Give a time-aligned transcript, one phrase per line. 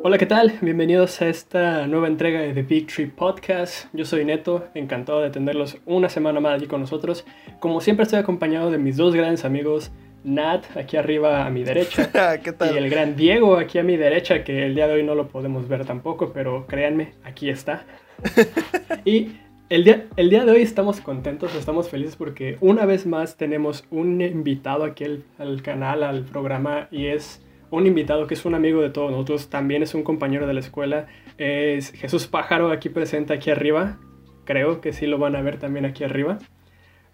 [0.00, 0.52] Hola, ¿qué tal?
[0.62, 3.86] Bienvenidos a esta nueva entrega de The Big Tree Podcast.
[3.92, 7.26] Yo soy Neto, encantado de tenerlos una semana más aquí con nosotros.
[7.58, 9.90] Como siempre estoy acompañado de mis dos grandes amigos,
[10.22, 12.74] Nat, aquí arriba a mi derecha, ¿Qué tal?
[12.74, 15.26] y el gran Diego, aquí a mi derecha, que el día de hoy no lo
[15.26, 17.84] podemos ver tampoco, pero créanme, aquí está.
[19.04, 19.32] y
[19.68, 23.84] el día, el día de hoy estamos contentos, estamos felices porque una vez más tenemos
[23.90, 28.54] un invitado aquí al, al canal, al programa, y es un invitado que es un
[28.54, 32.88] amigo de todos nosotros, también es un compañero de la escuela, es Jesús Pájaro, aquí
[32.88, 33.98] presente, aquí arriba.
[34.44, 36.38] Creo que sí lo van a ver también aquí arriba.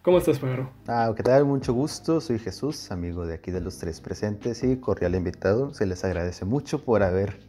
[0.03, 0.71] ¿Cómo estás, Pájaro?
[0.87, 1.47] Ah, ¿qué tal?
[1.47, 2.21] Mucho gusto.
[2.21, 5.73] Soy Jesús, amigo de aquí de los tres presentes y cordial invitado.
[5.73, 7.41] Se les agradece mucho por haber,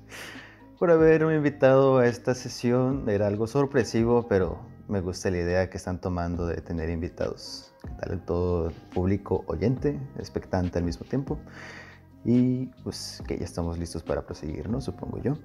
[0.80, 3.10] por haberme invitado a esta sesión.
[3.10, 7.74] Era algo sorpresivo, pero me gusta la idea que están tomando de tener invitados.
[7.84, 11.38] ¿Qué tal todo público oyente, expectante al mismo tiempo?
[12.26, 14.82] Y pues que ya estamos listos para proseguir, ¿no?
[14.82, 15.38] Supongo yo.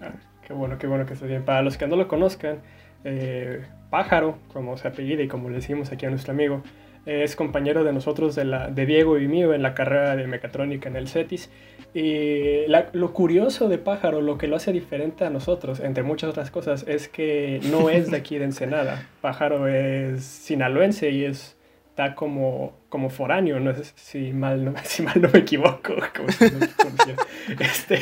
[0.00, 0.12] Ah,
[0.46, 1.44] qué bueno, qué bueno que esté bien.
[1.44, 2.58] Para los que no lo conozcan,
[3.04, 6.62] eh, Pájaro, como se apellida y como le decimos aquí a nuestro amigo,
[7.06, 11.06] es compañero de nosotros, de, Diego y mío, en la carrera de mecatrónica en el
[11.06, 11.50] CETIS.
[11.94, 16.50] Y lo curioso de Pájaro, lo que lo hace diferente a nosotros, entre muchas otras
[16.50, 19.08] cosas, es que no es de aquí de Ensenada.
[19.20, 21.55] Pájaro es sinaloense y es,
[21.96, 25.94] está como, como foráneo, no sé si mal no, si mal no me equivoco.
[26.14, 27.22] como si no conociera.
[27.60, 28.00] Este,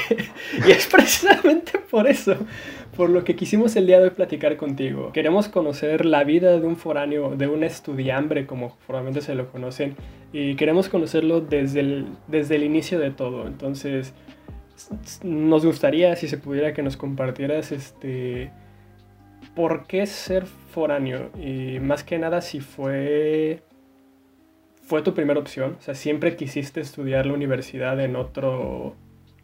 [0.67, 2.35] y es precisamente por eso,
[2.97, 5.13] por lo que quisimos el día de hoy platicar contigo.
[5.13, 9.97] Queremos conocer la vida de un foráneo, de un estudiambre, como formalmente se lo conocen,
[10.33, 13.47] y queremos conocerlo desde el, desde el inicio de todo.
[13.47, 14.15] Entonces,
[15.23, 18.51] nos gustaría, si se pudiera, que nos compartieras este.
[19.55, 21.31] ¿Por qué ser foráneo?
[21.39, 23.63] Y más que nada, si fue.
[24.87, 25.77] ¿Fue tu primera opción?
[25.79, 28.95] O sea, ¿siempre quisiste estudiar la universidad en otro.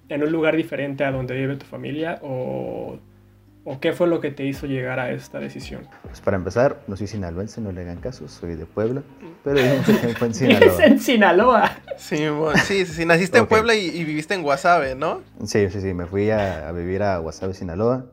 [0.09, 2.19] en un lugar diferente a donde vive tu familia?
[2.23, 2.99] ¿O,
[3.65, 5.83] o qué fue lo que te hizo llegar a esta decisión?
[6.03, 9.03] Pues para empezar, no soy sinaloense, no le hagan caso, soy de Puebla,
[9.45, 10.85] pero vivo mucho tiempo en Es Sinaloa.
[10.85, 11.71] en Sinaloa.
[11.97, 13.51] Sí, bueno, sí, sí, sí, naciste en Ok.
[13.51, 15.23] Puebla y, y viviste en Guasave, ¿no?
[15.45, 18.07] Sí, sí, sí, me fui a, a vivir a Guasave, Sinaloa,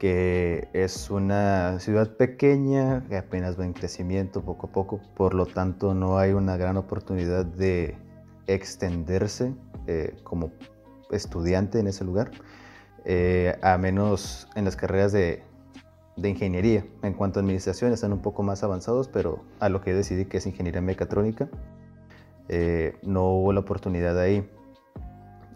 [0.00, 5.44] que es una ciudad pequeña que apenas va en crecimiento poco a poco, por lo
[5.44, 7.98] tanto no hay una gran oportunidad de
[8.46, 9.54] extenderse
[9.86, 10.52] eh, como
[11.10, 12.30] estudiante en ese lugar,
[13.04, 15.42] eh, a menos en las carreras de,
[16.16, 16.86] de ingeniería.
[17.02, 20.38] En cuanto a administración están un poco más avanzados, pero a lo que decidí que
[20.38, 21.50] es ingeniería mecatrónica,
[22.48, 24.48] eh, no hubo la oportunidad ahí.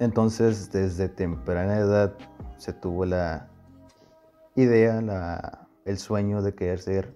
[0.00, 2.12] Entonces, desde temprana edad
[2.59, 3.49] se tuvo la
[4.54, 7.15] idea, el sueño de querer ser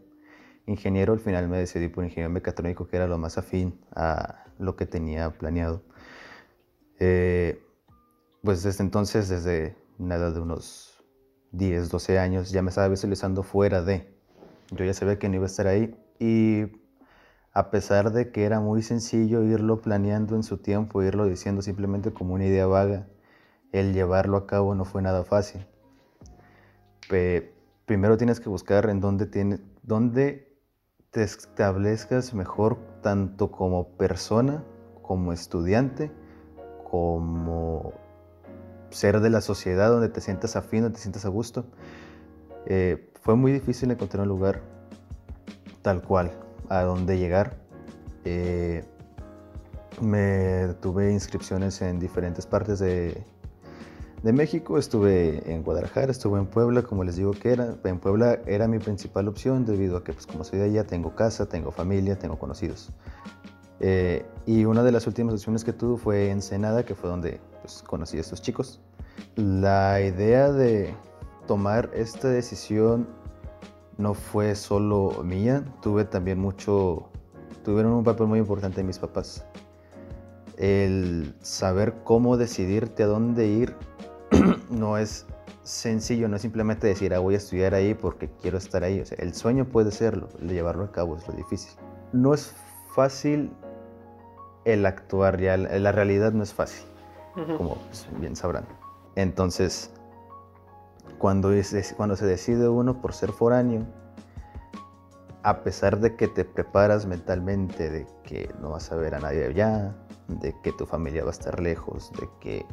[0.66, 1.12] ingeniero.
[1.12, 4.86] Al final me decidí por ingeniero mecatrónico, que era lo más afín a lo que
[4.86, 5.82] tenía planeado.
[6.98, 7.62] Eh,
[8.42, 11.04] pues desde entonces, desde una edad de unos
[11.52, 14.12] 10, 12 años, ya me estaba visualizando fuera de.
[14.70, 16.66] Yo ya sabía que no iba a estar ahí y
[17.52, 22.12] a pesar de que era muy sencillo irlo planeando en su tiempo, irlo diciendo simplemente
[22.12, 23.08] como una idea vaga,
[23.72, 25.66] el llevarlo a cabo no fue nada fácil.
[27.08, 27.52] Pe-
[27.86, 29.26] primero tienes que buscar en dónde,
[31.10, 34.62] te establezcas mejor tanto como persona,
[35.02, 36.12] como estudiante,
[36.90, 37.92] como
[38.90, 41.64] ser de la sociedad donde te sientas afín, donde te sientas a gusto.
[42.66, 44.60] Eh, fue muy difícil encontrar un lugar
[45.82, 46.30] tal cual
[46.68, 47.56] a dónde llegar.
[48.24, 48.84] Eh,
[50.02, 53.24] me tuve inscripciones en diferentes partes de,
[54.22, 54.78] de México.
[54.78, 57.76] Estuve en Guadalajara, estuve en Puebla, como les digo que era.
[57.84, 61.14] En Puebla era mi principal opción debido a que, pues, como soy de allá, tengo
[61.14, 62.90] casa, tengo familia, tengo conocidos.
[63.80, 67.82] Eh, y una de las últimas opciones que tuve fue Ensenada, que fue donde pues,
[67.82, 68.80] conocí a estos chicos.
[69.36, 70.94] La idea de
[71.46, 73.06] tomar esta decisión
[73.96, 77.10] no fue solo mía, tuve también mucho,
[77.64, 79.44] tuvieron un papel muy importante mis papás.
[80.56, 83.76] El saber cómo decidirte a dónde ir
[84.70, 85.26] no es
[85.62, 89.00] sencillo, no es simplemente decir, ah, voy a estudiar ahí porque quiero estar ahí.
[89.00, 91.72] O sea, el sueño puede serlo, el llevarlo a cabo es lo difícil.
[92.12, 92.54] No es
[92.94, 93.52] fácil
[94.64, 96.84] el actuar, ya la la realidad no es fácil
[97.56, 97.76] como
[98.18, 98.66] bien sabrán.
[99.14, 99.90] Entonces,
[101.18, 103.86] cuando, es- cuando se decide uno por ser foráneo,
[105.44, 109.46] a pesar de que te preparas mentalmente de que no vas a ver a nadie
[109.46, 109.94] allá,
[110.26, 112.66] de que tu familia va a estar lejos, de que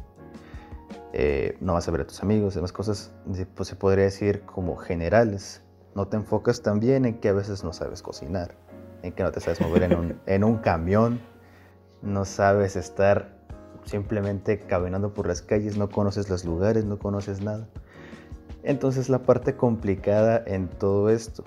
[1.18, 3.10] eh, no vas a ver a tus amigos, demás cosas,
[3.54, 5.62] pues se podría decir como generales.
[5.94, 8.54] No te enfocas también en que a veces no sabes cocinar,
[9.02, 11.18] en que no te sabes mover en un, en un camión,
[12.02, 13.34] no sabes estar
[13.86, 17.66] simplemente caminando por las calles, no conoces los lugares, no conoces nada.
[18.62, 21.44] Entonces la parte complicada en todo esto,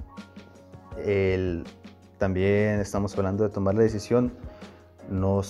[2.18, 4.34] también estamos hablando de tomar la decisión,
[5.12, 5.44] no,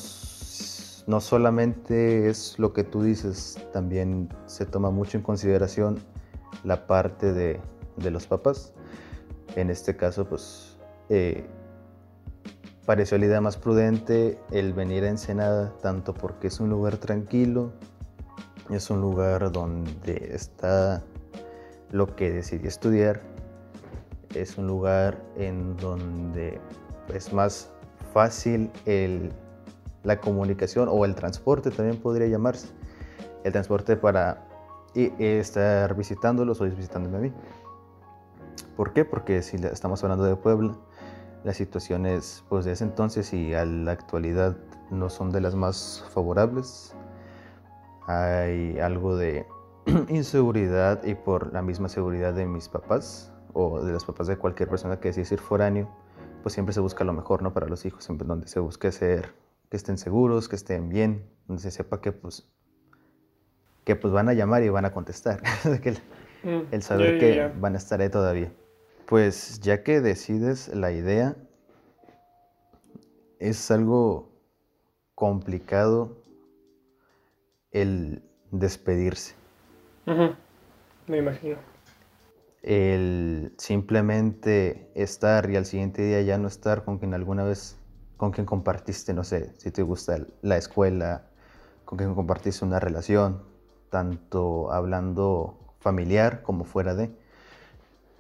[1.09, 5.97] no solamente es lo que tú dices, también se toma mucho en consideración
[6.63, 7.59] la parte de,
[7.97, 8.73] de los papás.
[9.55, 10.77] En este caso, pues
[11.09, 11.47] eh,
[12.85, 17.71] pareció la idea más prudente el venir a Ensenada, tanto porque es un lugar tranquilo,
[18.69, 21.01] es un lugar donde está
[21.89, 23.19] lo que decidí estudiar,
[24.35, 26.61] es un lugar en donde
[27.11, 27.71] es más
[28.13, 29.33] fácil el,
[30.03, 32.67] la comunicación o el transporte también podría llamarse,
[33.43, 34.45] el transporte para
[34.95, 37.33] estar visitándolos o visitándome a mí.
[38.75, 39.05] ¿Por qué?
[39.05, 40.75] Porque si estamos hablando de Puebla,
[41.43, 44.57] las situaciones pues, de ese entonces y a la actualidad
[44.89, 46.95] no son de las más favorables.
[48.07, 49.45] Hay algo de
[50.09, 54.69] inseguridad y por la misma seguridad de mis papás o de los papás de cualquier
[54.69, 55.89] persona que decide ir foráneo,
[56.43, 57.53] pues siempre se busca lo mejor ¿no?
[57.53, 59.33] para los hijos, siempre donde se busque ser,
[59.69, 62.47] que estén seguros, que estén bien, donde se sepa que pues,
[63.83, 65.41] que pues van a llamar y van a contestar,
[66.43, 68.51] mm, el, saber que van a estar ahí todavía.
[69.05, 71.35] Pues ya que decides la idea,
[73.39, 74.31] es algo
[75.15, 76.21] complicado
[77.71, 78.21] el
[78.51, 79.35] despedirse.
[81.07, 81.57] Me imagino.
[82.61, 87.78] El simplemente estar y al siguiente día ya no estar con quien alguna vez,
[88.19, 91.23] con quien compartiste, no sé, si te gusta la escuela,
[91.85, 93.43] con quien compartiste una relación,
[93.89, 97.15] tanto hablando familiar como fuera de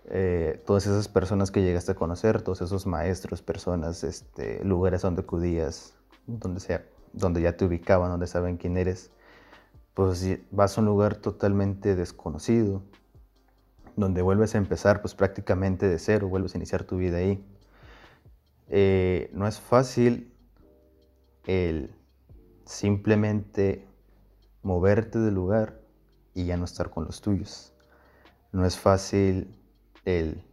[0.05, 5.23] eh, todas esas personas que llegaste a conocer, todos esos maestros, personas, este, lugares donde
[5.23, 5.93] acudías,
[6.27, 9.11] donde, sea, donde ya te ubicaban, donde saben quién eres,
[9.95, 12.83] pues vas a un lugar totalmente desconocido,
[13.97, 17.43] donde vuelves a empezar pues prácticamente de cero, vuelves a iniciar tu vida ahí.
[18.69, 20.31] Eh, no es fácil
[21.45, 21.91] el
[22.65, 23.87] simplemente
[24.61, 25.79] moverte del lugar
[26.35, 27.73] y ya no estar con los tuyos.
[28.51, 29.55] No es fácil
[30.05, 30.43] el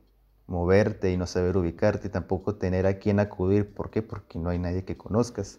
[0.47, 3.75] moverte y no saber ubicarte y tampoco tener a quién acudir.
[3.75, 4.03] ¿Por qué?
[4.03, 5.59] Porque no hay nadie que conozcas.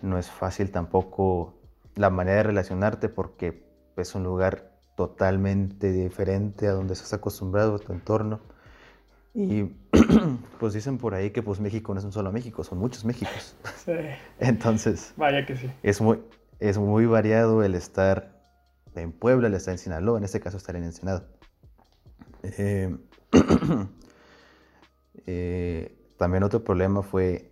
[0.00, 1.54] No es fácil tampoco
[1.94, 3.64] la manera de relacionarte porque
[3.96, 8.40] es un lugar totalmente diferente a donde estás acostumbrado, a tu entorno.
[9.34, 9.70] Y
[10.60, 13.56] pues dicen por ahí que pues México no es un solo México, son muchos Méxicos.
[14.38, 15.70] Entonces, vaya que sí.
[15.82, 16.20] Es muy,
[16.60, 18.40] es muy variado el estar
[18.94, 21.26] en Puebla, el estar en Sinaloa, en este caso estar en Ensenada.
[22.42, 22.96] Eh,
[25.26, 27.50] eh, también otro problema fue,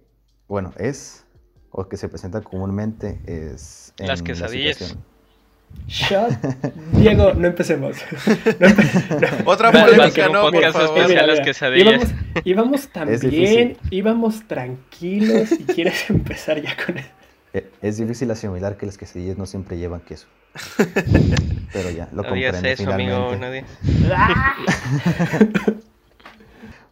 [0.49, 1.25] bueno, es,
[1.71, 3.95] o que se presenta comúnmente, es...
[3.99, 4.97] Las quesadillas.
[6.93, 7.97] Diego, no empecemos.
[9.45, 10.51] Otra polémica, ¿no?
[10.51, 11.11] Por favor.
[11.11, 12.13] las quesadillas.
[12.45, 17.09] Íbamos, íbamos tan bien, íbamos tranquilos y quieres empezar ya con eso.
[17.53, 20.29] E, es difícil asimilar que las quesadillas no siempre llevan queso.
[21.73, 23.65] Pero ya, lo no eso, Amigo, nadie.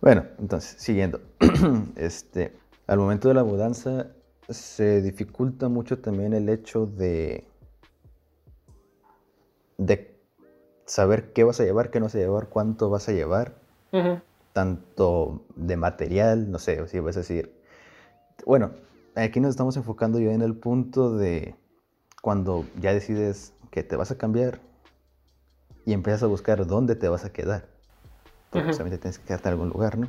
[0.01, 1.21] bueno, entonces, siguiendo.
[1.97, 2.53] este,
[2.87, 4.09] al momento de la mudanza
[4.49, 7.45] se dificulta mucho también el hecho de
[9.79, 10.21] de
[10.85, 13.55] saber qué vas a llevar, qué no vas a llevar, cuánto vas a llevar,
[14.53, 17.55] tanto de material, no sé, si vas a decir,
[18.45, 18.73] bueno,
[19.15, 21.55] aquí nos estamos enfocando ya en el punto de
[22.23, 24.61] cuando ya decides que te vas a cambiar
[25.87, 27.69] y empiezas a buscar dónde te vas a quedar.
[28.51, 30.09] Porque solamente tienes que quedarte en algún lugar, ¿no?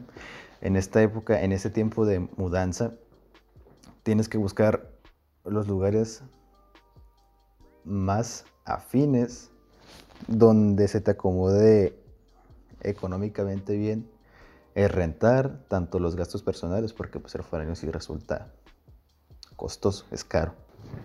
[0.61, 2.93] En esta época, en ese tiempo de mudanza,
[4.03, 4.89] tienes que buscar
[5.43, 6.23] los lugares
[7.83, 9.51] más afines
[10.27, 11.95] donde se te acomode
[12.81, 14.09] económicamente bien
[14.75, 18.51] es rentar tanto los gastos personales porque pues el foráneo sí resulta
[19.55, 20.53] costoso, es caro.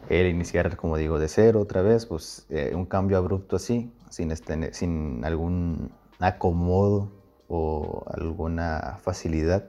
[0.08, 4.30] El iniciar, como digo, de cero otra vez, pues eh, un cambio abrupto así, sin,
[4.30, 7.10] este, sin algún acomodo
[7.48, 9.64] o alguna facilidad,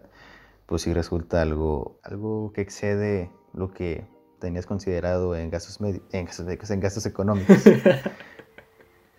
[0.67, 4.07] pues sí resulta algo, algo que excede lo que
[4.39, 7.63] tenías considerado en gastos, en en gastos económicos.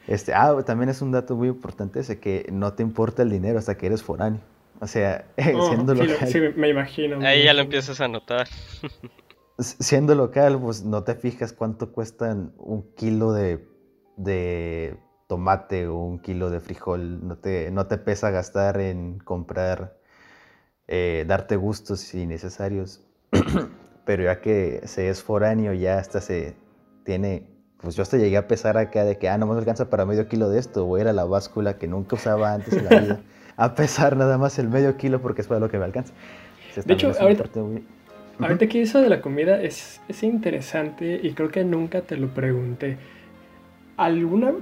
[0.06, 3.58] Este, ah, también es un dato muy importante ese, que no te importa el dinero
[3.58, 4.40] hasta que eres foráneo.
[4.80, 6.28] O sea, oh, siendo local.
[6.28, 7.24] Sí, me imagino.
[7.26, 8.46] Ahí ya lo empiezas a notar.
[9.58, 13.66] siendo local, pues no te fijas cuánto cuestan un kilo de,
[14.16, 17.26] de tomate o un kilo de frijol.
[17.26, 19.96] No te, no te pesa gastar en comprar,
[20.88, 23.02] eh, darte gustos innecesarios.
[24.04, 26.54] Pero ya que se es foráneo, ya hasta se
[27.04, 27.48] tiene,
[27.80, 30.28] pues yo hasta llegué a pesar acá de que, ah, no me alcanza para medio
[30.28, 33.00] kilo de esto, voy a ir a la báscula que nunca usaba antes en la
[33.00, 33.20] vida,
[33.56, 36.12] a pesar nada más el medio kilo porque es para lo que me alcanza.
[36.84, 37.44] de hecho, ahorita,
[38.38, 42.28] ahorita que eso de la comida es, es interesante y creo que nunca te lo
[42.28, 42.98] pregunté.
[43.96, 44.52] ¿Alguna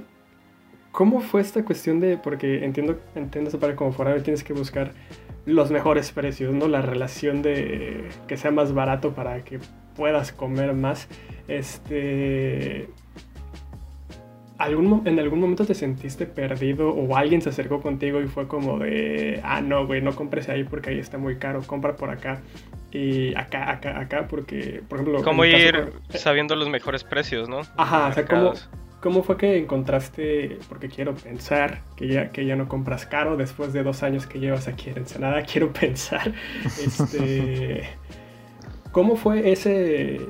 [0.95, 4.93] ¿Cómo fue esta cuestión de, porque entiendo, entiendo esa parte como foráneo tienes que buscar
[5.45, 6.69] los mejores precios, ¿no?
[6.69, 9.59] La relación de que sea más barato para que
[9.97, 11.09] puedas comer más.
[11.49, 12.87] Este.
[14.65, 18.79] ¿Algún, ¿En algún momento te sentiste perdido o alguien se acercó contigo y fue como
[18.79, 22.41] de, ah, no, güey, no compres ahí porque ahí está muy caro, compra por acá
[22.91, 25.23] y acá, acá, acá, porque, por ejemplo...
[25.23, 27.61] Como ir sabiendo los mejores precios, ¿no?
[27.77, 28.53] Ajá, o sea, como
[29.05, 33.71] ¿Cómo fue que encontraste, porque quiero pensar que ya, que ya no compras caro después
[33.71, 36.33] de dos años que llevas aquí en Ensenada, quiero pensar,
[36.65, 37.87] este,
[38.91, 40.21] ¿cómo fue ese,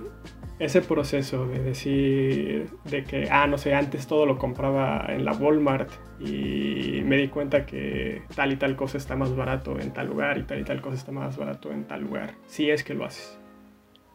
[0.59, 5.33] ese proceso de decir, de que, ah, no sé, antes todo lo compraba en la
[5.33, 10.07] Walmart y me di cuenta que tal y tal cosa está más barato en tal
[10.07, 12.93] lugar y tal y tal cosa está más barato en tal lugar, si es que
[12.93, 13.37] lo haces?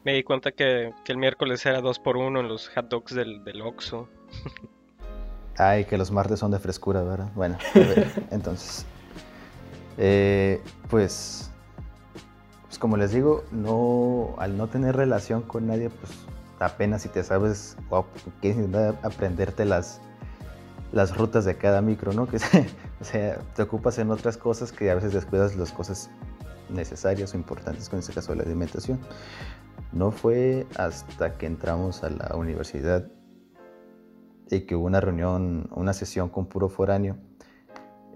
[0.02, 3.44] Me di cuenta que, el miércoles era dos por uno en los hot dogs del,
[3.44, 4.08] del Oxxo.
[5.58, 7.30] Ay, que los martes son de frescura, ¿verdad?
[7.34, 7.58] Bueno,
[8.30, 8.86] entonces.
[9.98, 11.49] Eh, pues.
[12.80, 16.10] Como les digo, no, al no tener relación con nadie, pues
[16.58, 18.04] apenas si te sabes, wow,
[18.40, 18.66] quieres
[19.02, 20.00] aprenderte las,
[20.90, 22.26] las rutas de cada micro, ¿no?
[22.28, 26.10] Que, o sea, te ocupas en otras cosas que a veces descuidas las cosas
[26.68, 28.98] necesarias o importantes, con este caso la alimentación.
[29.92, 33.06] No fue hasta que entramos a la universidad
[34.50, 37.16] y que hubo una reunión, una sesión con puro foráneo,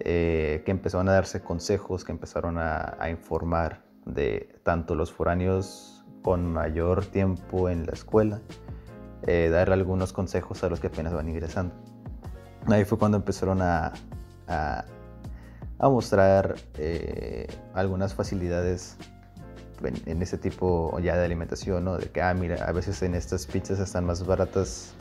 [0.01, 6.47] eh, que empezaron a darse consejos, que empezaron a, informar de tanto los foráneos con
[6.53, 8.41] mayor tiempo en la escuela,
[9.27, 11.75] eh, darle algunos consejos a los que apenas van ingresando.
[12.67, 13.93] Ahí fue cuando empezaron a,
[14.49, 14.85] a,
[15.81, 18.97] mostrar eh, algunas facilidades
[19.83, 21.99] en, ese tipo ya de alimentación, ¿no?
[21.99, 24.95] De que, ah, mira, a veces en estas pizzas están más baratas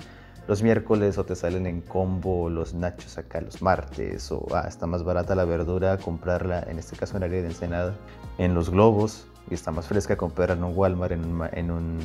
[0.47, 4.87] los miércoles o te salen en combo los nachos acá los martes o ah, está
[4.87, 7.95] más barata la verdura comprarla, en este caso en área de Ensenada,
[8.37, 11.49] en los globos y está más fresca comprarla en un Walmart, en un...
[11.53, 11.99] En un,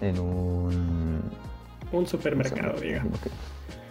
[0.00, 1.22] en un,
[1.92, 3.18] un supermercado, digamos.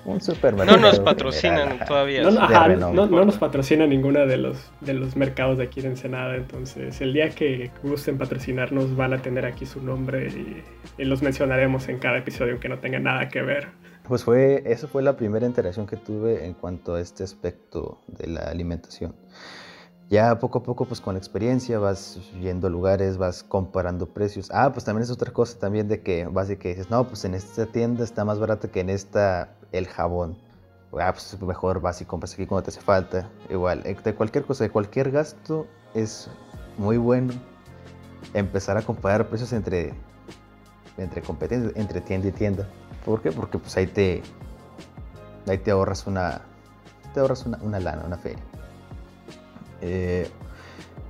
[0.06, 0.78] Un supermercado.
[0.78, 2.24] No nos patrocinan todavía.
[2.24, 6.36] No, no, nos patrocina ninguna de los, de los mercados de aquí de Ensenada.
[6.36, 11.88] Entonces, el día que gusten patrocinarnos, van a tener aquí su nombre y, los mencionaremos
[11.90, 13.68] en cada episodio, aunque no tenga nada que ver.
[14.08, 18.28] Pues fue, eso fue la primera interacción que tuve en cuanto a este aspecto de
[18.28, 19.16] la alimentación.
[20.10, 24.50] Ya poco a poco, pues con la experiencia vas viendo lugares, vas comparando precios.
[24.52, 27.24] Ah, pues también es otra cosa también de que vas y que dices, no, pues
[27.26, 30.38] en esta tienda está más barato que en esta el jabón.
[31.00, 33.28] Ah, pues mejor vas y compras aquí cuando te hace falta.
[33.50, 36.30] Igual, eh, de cualquier cosa, de cualquier gasto, es
[36.78, 37.34] muy bueno
[38.34, 39.94] empezar a comparar precios entre,
[40.98, 42.68] entre competencias, entre tienda y tienda.
[43.04, 43.32] ¿Por qué?
[43.32, 44.22] Porque pues ahí te,
[45.48, 46.42] ahí te ahorras una,
[47.14, 48.44] te ahorras una, una lana, una feria.
[49.82, 50.30] Eh,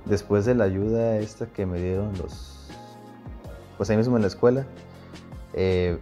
[0.06, 2.68] después de la ayuda esta que me dieron los,
[3.76, 4.66] pues ahí mismo en la escuela,
[5.52, 5.98] eh,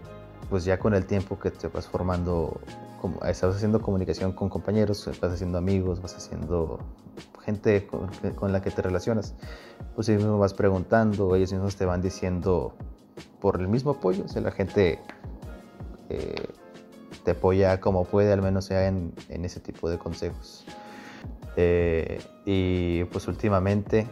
[0.52, 2.60] pues ya con el tiempo que te vas formando,
[3.00, 6.78] como, estás haciendo comunicación con compañeros, vas haciendo amigos, vas haciendo
[7.42, 9.34] gente con, la que te relacionas,
[9.94, 12.74] pues ellos mismos vas preguntando, ellos mismos te van diciendo
[13.40, 14.98] por el mismo apoyo, o sea, la gente
[16.10, 16.46] eh,
[17.24, 20.66] te apoya como puede, al menos sea en, ese tipo de consejos.
[21.56, 24.06] Eh, y pues últimamente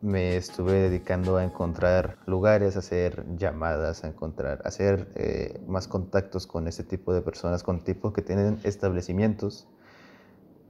[0.00, 5.88] me estuve dedicando a encontrar lugares, a hacer llamadas, a encontrar, a hacer eh, más
[5.88, 9.66] contactos con ese tipo de personas, con tipos que tienen establecimientos,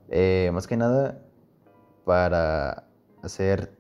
[0.09, 1.23] eh, más que nada
[2.05, 2.85] para
[3.23, 3.77] hacer,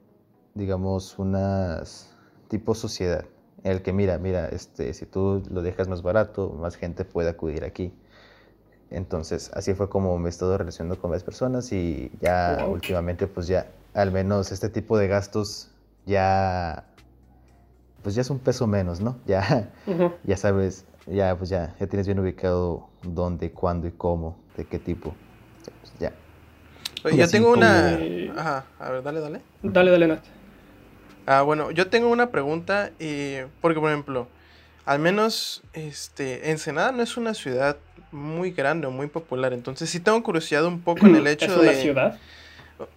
[0.54, 2.14] digamos, unas
[2.48, 3.24] tipo sociedad,
[3.64, 7.30] en el que mira, mira, este, si tú lo dejas más barato, más gente puede
[7.30, 7.92] acudir aquí.
[8.90, 13.46] Entonces, así fue como me he estado relacionando con las personas y ya últimamente pues
[13.46, 13.66] ya
[13.98, 15.70] al menos este tipo de gastos
[16.06, 16.84] ya,
[18.02, 19.18] pues ya es un peso menos, ¿no?
[19.26, 19.70] Ya,
[20.24, 24.78] ya sabes, ya, pues ya, ya tienes bien ubicado dónde, cuándo y cómo, de qué
[24.78, 25.14] tipo.
[25.82, 26.12] Pues ya.
[27.16, 27.98] yo tengo una...
[28.36, 29.40] Ajá, a ver, dale, dale.
[29.62, 30.24] Dale, dale, Nat.
[31.26, 34.28] Ah, bueno, yo tengo una pregunta, y porque por ejemplo,
[34.86, 37.76] al menos, este, Ensenada no es una ciudad
[38.12, 41.58] muy grande o muy popular, entonces sí tengo curiosidad un poco en el hecho ¿Es
[41.58, 42.18] una ciudad?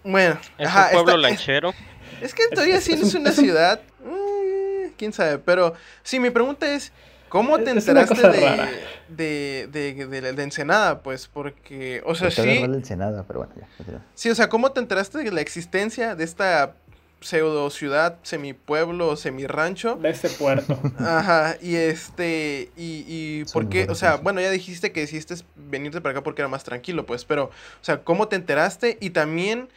[0.04, 1.72] Bueno, es un pueblo lanchero.
[2.20, 3.80] Es, que todavía sí es, una ciudad.
[4.04, 5.74] Mm, quién sabe, pero
[6.04, 6.92] sí, mi pregunta es:
[7.28, 8.68] ¿Cómo te enteraste de,
[9.08, 11.02] de, de, de- de Ensenada?
[11.02, 13.66] Pues porque, o sea, habla sí, mal de Ensenada, pero bueno, ya.
[13.76, 14.02] continúa.
[14.14, 16.74] sí, o sea, ¿cómo te enteraste de la existencia de esta
[17.22, 19.96] pseudo ciudad, semipueblo, semirancho?
[19.96, 20.78] De este puerto.
[20.98, 26.00] Ajá, y este, y, y por qué, o sea, bueno, ya dijiste que decidiste venirte
[26.00, 28.98] para acá porque era más tranquilo, pues, pero, o sea, ¿cómo te enteraste?
[29.00, 29.68] Y también,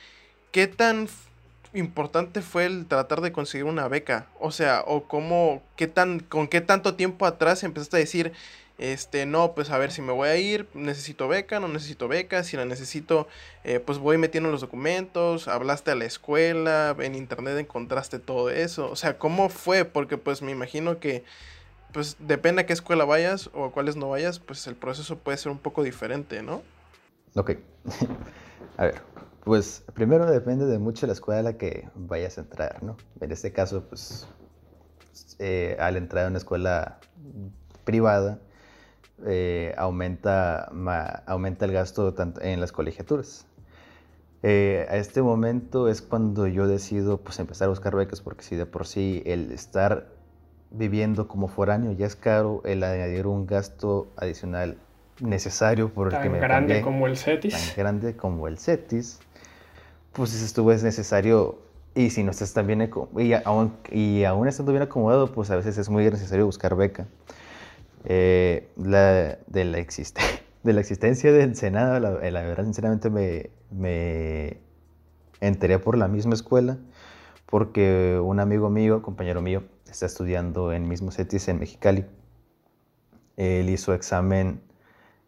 [0.52, 1.08] ¿qué tan
[1.74, 4.28] importante fue el tratar de conseguir una beca?
[4.40, 8.34] O sea, o cómo, qué tan, con qué tanto tiempo atrás empezaste a decir,
[8.77, 12.44] este, no, pues a ver si me voy a ir, necesito beca, no necesito beca,
[12.44, 13.27] si la necesito,
[13.63, 18.89] eh, pues voy metiendo los documentos, hablaste a la escuela, en internet encontraste todo eso,
[18.91, 19.86] o sea, ¿cómo fue?
[19.86, 21.24] Porque pues me imagino que,
[21.94, 25.38] pues depende a qué escuela vayas o a cuáles no vayas, pues el proceso puede
[25.38, 26.62] ser un poco diferente, ¿no?
[27.36, 27.51] Ok.
[28.77, 29.01] A ver,
[29.46, 32.98] pues primero depende de mucho la escuela a la que vayas a entrar, ¿no?
[33.22, 34.27] En este caso, pues
[35.39, 37.00] eh, al entrar a una escuela
[37.86, 38.39] privada,
[39.26, 43.46] eh, aumenta, ma- aumenta el gasto tanto en las colegiaturas.
[44.44, 48.56] Eh, a este momento es cuando yo decido pues empezar a buscar becas porque si
[48.56, 50.08] de por sí el estar
[50.70, 54.78] viviendo como foráneo ya es caro, el añadir un gasto adicional
[55.22, 57.74] necesario por el que Tan me grande cambié, como el tan Cetis.
[57.76, 59.20] grande como el CETIS,
[60.14, 61.58] pues si estuvo es necesario
[61.96, 65.56] y si no estás tan bien y aún, y aún estando bien acomodado, pues a
[65.56, 67.08] veces es muy necesario buscar beca.
[68.06, 69.66] Eh, de,
[70.74, 74.60] la existencia de Ensenada, la, la verdad sinceramente me, me
[75.42, 76.78] enteré por la misma escuela,
[77.46, 82.06] porque un amigo mío, compañero mío, está estudiando en mismo CETIS en Mexicali.
[83.38, 84.62] Él hizo examen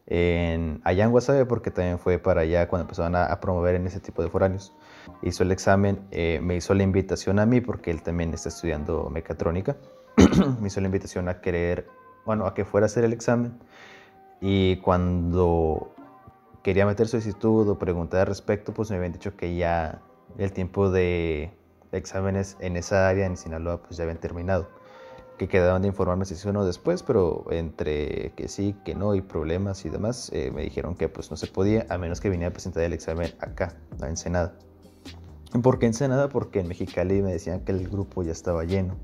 [0.07, 3.85] en, allá en Guasave, porque también fue para allá cuando empezaron a, a promover en
[3.87, 4.73] ese tipo de foráneos.
[5.21, 9.09] Hizo el examen, eh, me hizo la invitación a mí, porque él también está estudiando
[9.09, 9.77] mecatrónica.
[10.61, 11.87] me hizo la invitación a querer,
[12.27, 13.57] bueno, a que fuera a hacer el examen.
[14.41, 15.95] Y cuando
[16.61, 20.01] quería meter solicitud o preguntar al respecto, pues me habían dicho que ya
[20.37, 21.51] el tiempo de
[21.93, 24.67] exámenes en esa área en Sinaloa pues ya habían terminado.
[25.37, 29.15] Que quedaban de informarme si sí o no después, pero entre que sí, que no
[29.15, 32.29] y problemas y demás, eh, me dijeron que pues no se podía a menos que
[32.29, 34.53] viniera a presentar el examen acá, a Ensenada.
[35.63, 36.27] ¿Por qué Ensenada?
[36.27, 38.97] Porque en Mexicali me decían que el grupo ya estaba lleno.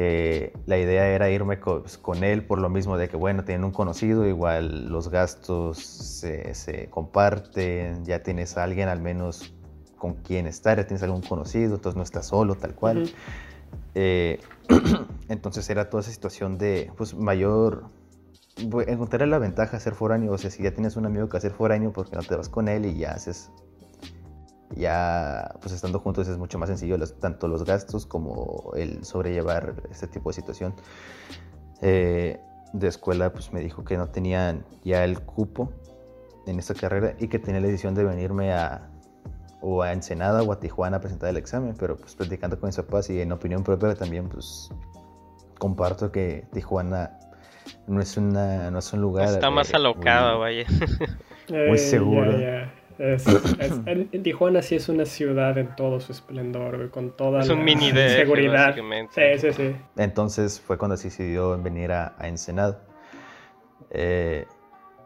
[0.00, 3.64] Eh, la idea era irme pues, con él por lo mismo de que, bueno, tienen
[3.64, 9.52] un conocido, igual los gastos se, se comparten, ya tienes a alguien al menos
[9.96, 13.10] con quien estar, ya tienes algún conocido, entonces no estás solo, tal cual.
[13.96, 14.38] Eh,
[15.28, 17.86] entonces era toda esa situación de, pues, mayor...
[18.56, 21.38] bu- Encontrar la ventaja de ser foráneo, o sea, si ya tienes un amigo que
[21.38, 23.50] hacer foráneo, porque no te vas con él y ya haces
[24.76, 29.74] ya pues estando juntos es mucho más sencillo los- tanto los gastos como el sobrellevar
[29.90, 30.74] este tipo de situación.
[31.82, 32.40] Eh,
[32.72, 35.72] de escuela pues me dijo que no tenían ya el cupo
[36.46, 38.90] en esta carrera y que tenía la decisión de venirme a
[39.60, 42.76] o a Ensenada o a Tijuana a presentar el examen, pero pues platicando con mis
[42.76, 44.70] papás y en opinión propia también pues
[45.58, 47.18] comparto que Tijuana
[47.86, 50.64] no es una no es un lugar Está más eh, alocado, muy- vaya.
[51.50, 52.32] Eh, ya, seguro.
[52.98, 57.40] Es- es- en, Tijuana sí es una ciudad en todo su esplendor, güey, con toda
[57.40, 58.74] Es un la mini DF, seguridad.
[59.10, 59.76] Sí, sí, sí.
[59.96, 62.82] Entonces fue cuando se decidió en venir a, a Ensenada.
[63.90, 64.46] Eh,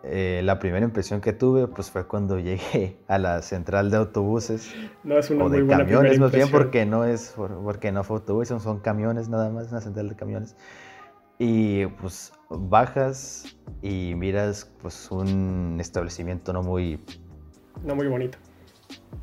[0.04, 4.74] eh, la primera impresión que tuve pues fue cuando llegué a la central de autobuses
[5.04, 7.92] No es una o muy de buena camiones más bien porque no es por- porque
[7.92, 10.56] no fue autobús, son, son camiones nada más, una central de camiones.
[11.38, 17.00] Y pues bajas y miras pues un establecimiento no muy
[17.84, 18.38] No muy bonito.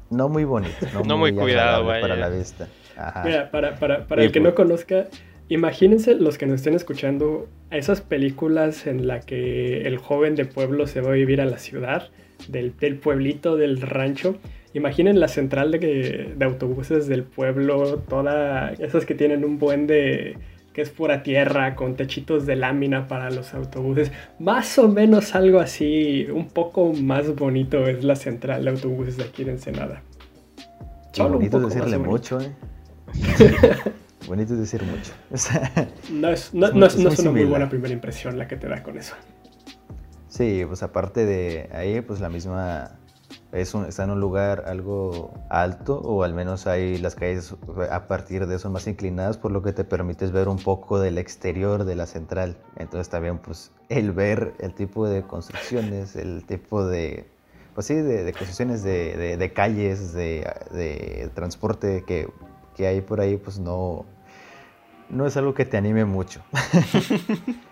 [0.09, 2.29] no muy bonito, no, No muy cuidado, agradable para vaya.
[2.29, 2.67] la vista.
[2.97, 3.23] Ajá.
[3.25, 5.07] Mira, para, para, para el que pues- no conozca,
[5.47, 10.45] imagínense los que nos estén escuchando a esas películas en la que el joven de
[10.45, 12.09] pueblo se va a vivir a la ciudad,
[12.47, 14.35] del, del pueblito, del rancho.
[14.73, 20.37] Imaginen la central de, de autobuses del pueblo, toda, esas que tienen un buen de
[20.73, 24.11] que es pura tierra con techitos de lámina para los autobuses.
[24.39, 29.23] Más o menos algo así, un poco más bonito es la central de autobuses de
[29.23, 30.01] aquí de Ensenada.
[31.19, 32.09] Un bonito decirle bonito.
[32.11, 32.51] mucho, ¿eh?
[34.27, 35.11] bonito es decir mucho.
[35.31, 35.71] O sea,
[36.11, 38.37] No es, no, Es no muy- es, es no es una muy buena primera impresión
[38.37, 39.15] la que te da con eso.
[40.27, 42.98] Sí, pues aparte de ahí, pues la misma
[43.51, 47.55] es un- está en un lugar algo alto o al menos hay las calles
[47.91, 51.17] a partir de eso más inclinadas, por lo que te permites ver un poco del
[51.17, 52.57] exterior de la central.
[52.77, 57.25] Entonces también pues el ver el tipo de construcciones, el tipo de,
[57.73, 62.27] pues sí, de, construcciones de, de- calles, de, de transporte que,
[62.75, 64.05] que hay por ahí, pues no,
[65.09, 66.41] no es algo que te anime mucho.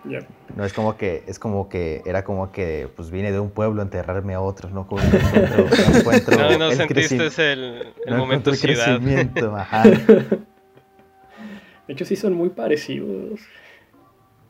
[0.08, 0.26] Yep.
[0.56, 3.82] No es como que, es como que, era como que, pues vine de un pueblo
[3.82, 4.88] a enterrarme a otro, ¿no?
[4.88, 8.56] Como que encuentro, no encuentro No, no el sentiste creci- el, el no momento el
[8.56, 8.86] ciudad.
[9.00, 9.84] crecimiento, ajá.
[9.84, 10.40] De
[11.90, 13.42] hecho, sí son muy parecidos.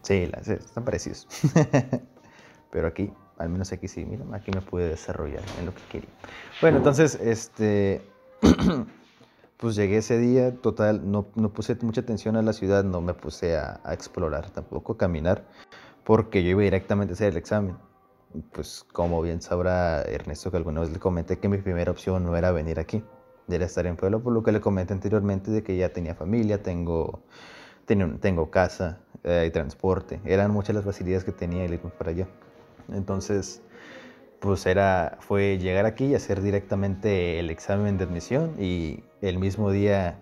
[0.04, 1.28] Sí, las- están parecidos.
[2.71, 6.10] Pero aquí, al menos aquí sí, mira, aquí me pude desarrollar en lo que quería.
[6.62, 8.02] Bueno, entonces, este,
[9.57, 13.13] pues llegué ese día, total, no, no puse mucha atención a la ciudad, no me
[13.13, 15.45] puse a, explorar, tampoco a caminar,
[16.03, 17.75] porque yo iba directamente a hacer el examen.
[18.51, 22.35] Pues como bien sabrá Ernesto, que alguna vez le comenté que mi primera opción no
[22.37, 23.03] era venir aquí,
[23.49, 26.61] era estar en Puebla, por lo que le comenté anteriormente de que ya tenía familia,
[26.61, 27.23] tengo,
[27.85, 32.27] tengo, casa, eh, hay transporte, eran muchas las facilidades que tenía el irme para allá.
[32.93, 33.61] Entonces,
[34.39, 39.71] pues era, fue llegar aquí y hacer directamente el examen de admisión y el mismo
[39.71, 40.19] día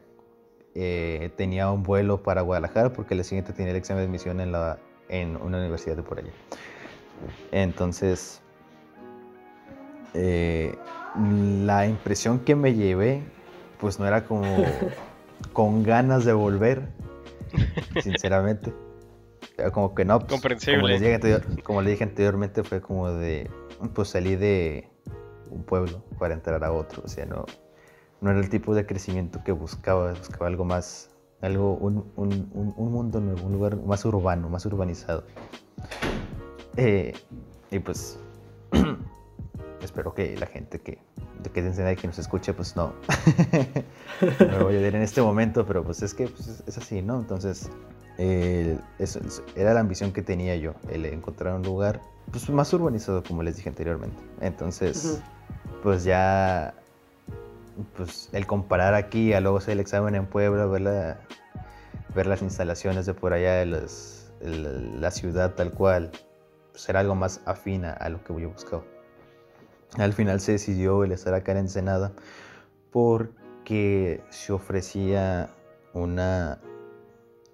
[0.74, 4.52] eh, tenía un vuelo para Guadalajara porque el siguiente tenía el examen de admisión en,
[4.52, 4.78] la,
[5.10, 6.32] en una universidad de por allá.
[7.52, 8.42] Entonces,
[10.14, 10.76] eh,
[11.16, 13.22] la impresión que me llevé,
[13.80, 14.66] pues no era como
[15.54, 16.88] con ganas de volver,
[18.02, 18.74] sinceramente.
[19.58, 20.80] Era como que no, pues, Comprensible.
[20.80, 23.50] Como les, dije anterior- como le dije anteriormente, fue como de,
[23.94, 24.90] pues salí de
[25.52, 27.46] un pueblo para entrar a otro, o sea, no,
[28.22, 31.10] no era el tipo de crecimiento que buscaba, buscaba algo más,
[31.42, 35.24] algo, un, un- un- un mundo nuevo, un lugar más urbano, más urbanizado.
[36.78, 37.14] Eh,
[37.72, 38.20] y pues
[39.82, 40.98] espero que la gente que,
[41.44, 42.94] de que, de ahí que nos escuche, pues no,
[44.52, 47.02] no voy a ver en este momento, pero pues es que pues, es, es así,
[47.02, 47.20] ¿no?
[47.20, 47.70] Entonces,
[48.18, 49.20] eh, eso
[49.56, 53.56] era la ambición que tenía yo, el encontrar un lugar pues, más urbanizado, como les
[53.58, 54.18] dije anteriormente.
[54.42, 55.22] Entonces,
[55.84, 56.74] pues ya,
[57.96, 61.20] pues el comparar aquí a luego hacer el examen en Puebla, ver, la-
[62.14, 63.64] ver las instalaciones de por allá, de
[64.42, 66.12] el- la ciudad tal cual,
[66.72, 68.84] pues era algo más afina a lo que yo buscaba.
[69.98, 72.12] Al final se decidió el estar acá en Ensenada
[72.92, 75.50] porque se ofrecía
[75.94, 76.60] una...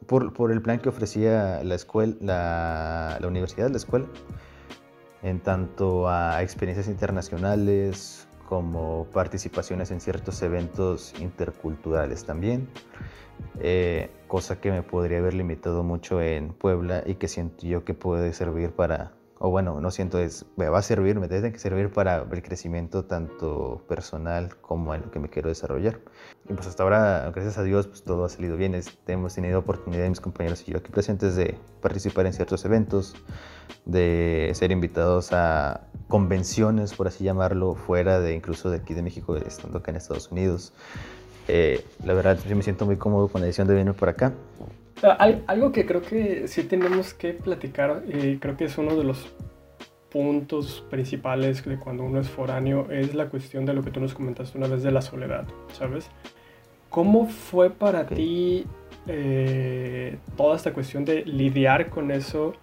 [0.08, 4.08] Por, por el plan que ofrecía la escuela, la, la universidad, la escuela,
[5.24, 12.68] en tanto a experiencias internacionales como participaciones en ciertos eventos interculturales también,
[13.60, 17.94] eh, cosa que me podría haber limitado mucho en Puebla y que siento yo que
[17.94, 21.92] puede servir para, o bueno, no siento, es, va a servir, me tiene que servir
[21.92, 26.00] para el crecimiento tanto personal como en lo que me quiero desarrollar.
[26.48, 28.76] Y pues hasta ahora, gracias a Dios, pues todo ha salido bien.
[28.76, 33.16] Es- hemos tenido oportunidad, mis compañeros y yo aquí presentes, de participar en ciertos eventos,
[33.86, 39.36] de ser invitados a convenciones, por así llamarlo, fuera de incluso de aquí de México,
[39.38, 40.72] estando acá en Estados Unidos.
[41.48, 44.34] Eh, la verdad, yo me siento muy cómodo con la decisión de venir por acá.
[45.04, 48.96] Ah, al- algo que creo que sí tenemos que platicar, y creo que es uno
[48.96, 49.28] de los
[50.12, 54.14] puntos principales de cuando uno es foráneo, es la cuestión de lo que tú nos
[54.14, 56.10] comentaste una vez de la soledad, ¿sabes?
[56.90, 58.66] ¿Cómo fue para ti
[59.08, 62.54] eh, toda esta cuestión de lidiar con eso?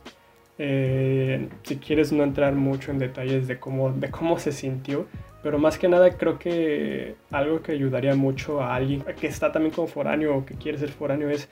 [0.58, 5.06] Eh, si quieres no entrar mucho en detalles de cómo, de cómo se sintió,
[5.42, 9.74] pero más que nada creo que algo que ayudaría mucho a alguien que está también
[9.74, 11.48] como foráneo o que quiere ser foráneo es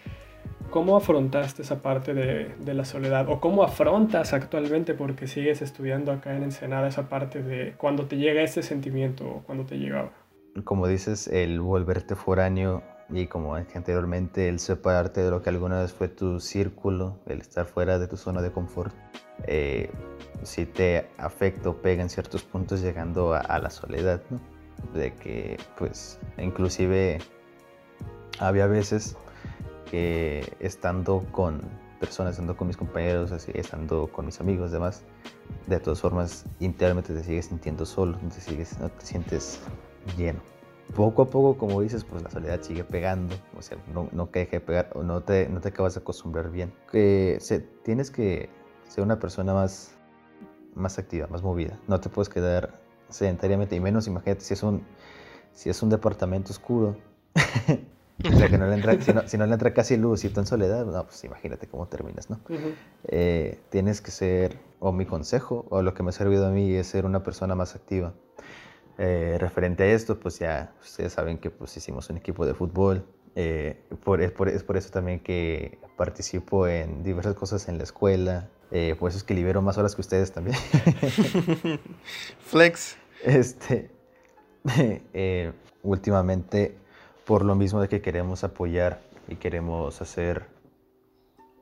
[0.70, 6.12] cómo afrontaste esa parte de, de la soledad o cómo afrontas actualmente porque sigues estudiando
[6.12, 10.10] acá en Ensenada esa parte de cuando te llega ese sentimiento o cuando te llegaba.
[10.64, 15.92] como dices, el volverte foráneo y como anteriormente, el separarte de lo que alguna vez
[15.92, 18.92] fue tu círculo, el estar fuera de tu zona de confort,
[19.44, 19.90] eh,
[20.42, 24.40] sí te afecta o pega en ciertos puntos llegando a, a la soledad, ¿no?
[24.92, 27.18] De que, pues, inclusive
[28.40, 29.16] había veces
[29.90, 31.60] que estando con
[31.98, 35.02] personas, estando con mis compañeros, estando con mis amigos, demás,
[35.66, 39.60] de todas formas, internamente te sigues sintiendo solo, no te, sigues, te sientes
[40.16, 40.40] lleno.
[40.94, 44.46] Poco a poco, como dices, pues la soledad sigue pegando, o sea, no, no que
[44.46, 46.72] de pegar, o no te, no te acabas de acostumbrar bien.
[46.92, 48.48] Que se, tienes que
[48.88, 49.92] ser una persona más,
[50.74, 51.76] más activa, más movida.
[51.88, 54.84] No te puedes quedar sedentariamente, y menos, imagínate, si es un,
[55.52, 56.96] si es un departamento oscuro,
[58.24, 60.30] o sea, que no le entra, si, no, si no le entra casi luz y
[60.30, 62.40] tú en soledad, no, pues imagínate cómo terminas, ¿no?
[62.48, 62.74] Ujú.
[63.08, 66.74] eh, tienes que ser, o mi consejo, o lo que me ha servido a mí
[66.74, 68.14] es ser una persona más activa.
[68.98, 73.04] Eh, referente a esto, pues ya ustedes saben que pues hicimos un equipo de fútbol.
[73.34, 77.84] eh, por, es, por, es por eso también que participo en diversas cosas en la
[77.84, 78.48] escuela.
[78.70, 80.56] eh, por eso es que libero más horas que ustedes también.
[82.40, 82.96] Flex.
[83.22, 83.90] Este,
[85.12, 85.52] eh,
[85.82, 86.76] últimamente,
[87.26, 90.46] por lo mismo de que queremos apoyar y queremos hacer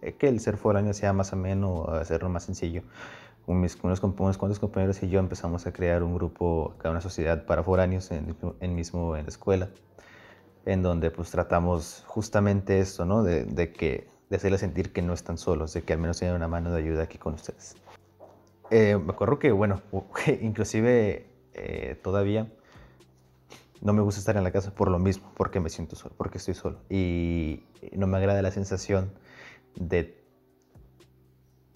[0.02, 2.82] eh, que el ser foráneo sea más ameno, hacerlo más sencillo.
[3.46, 7.62] Mis, unos, unos, cuantos compañeros y yo empezamos a crear un grupo, una sociedad para
[7.62, 9.68] foráneos en, en mismo en la escuela,
[10.64, 13.22] en donde pues tratamos justamente esto, ¿no?
[13.22, 16.36] De, de que de hacerles sentir que no están solos, de que al menos tienen
[16.36, 17.76] una mano de ayuda aquí con ustedes.
[18.70, 19.82] Eh, me acuerdo que, bueno,
[20.40, 22.48] inclusive eh, todavía
[23.80, 26.38] no me gusta estar en la casa por lo mismo, porque me siento solo, porque
[26.38, 26.80] estoy solo.
[26.88, 29.12] Y no me agrada la sensación
[29.76, 30.24] de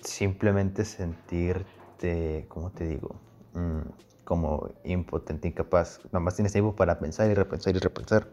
[0.00, 3.20] simplemente sentirte, ¿cómo te digo?
[3.54, 3.80] Mm,
[4.24, 6.00] como impotente, incapaz.
[6.12, 8.28] Nomás tienes tiempo para pensar y repensar y repensar.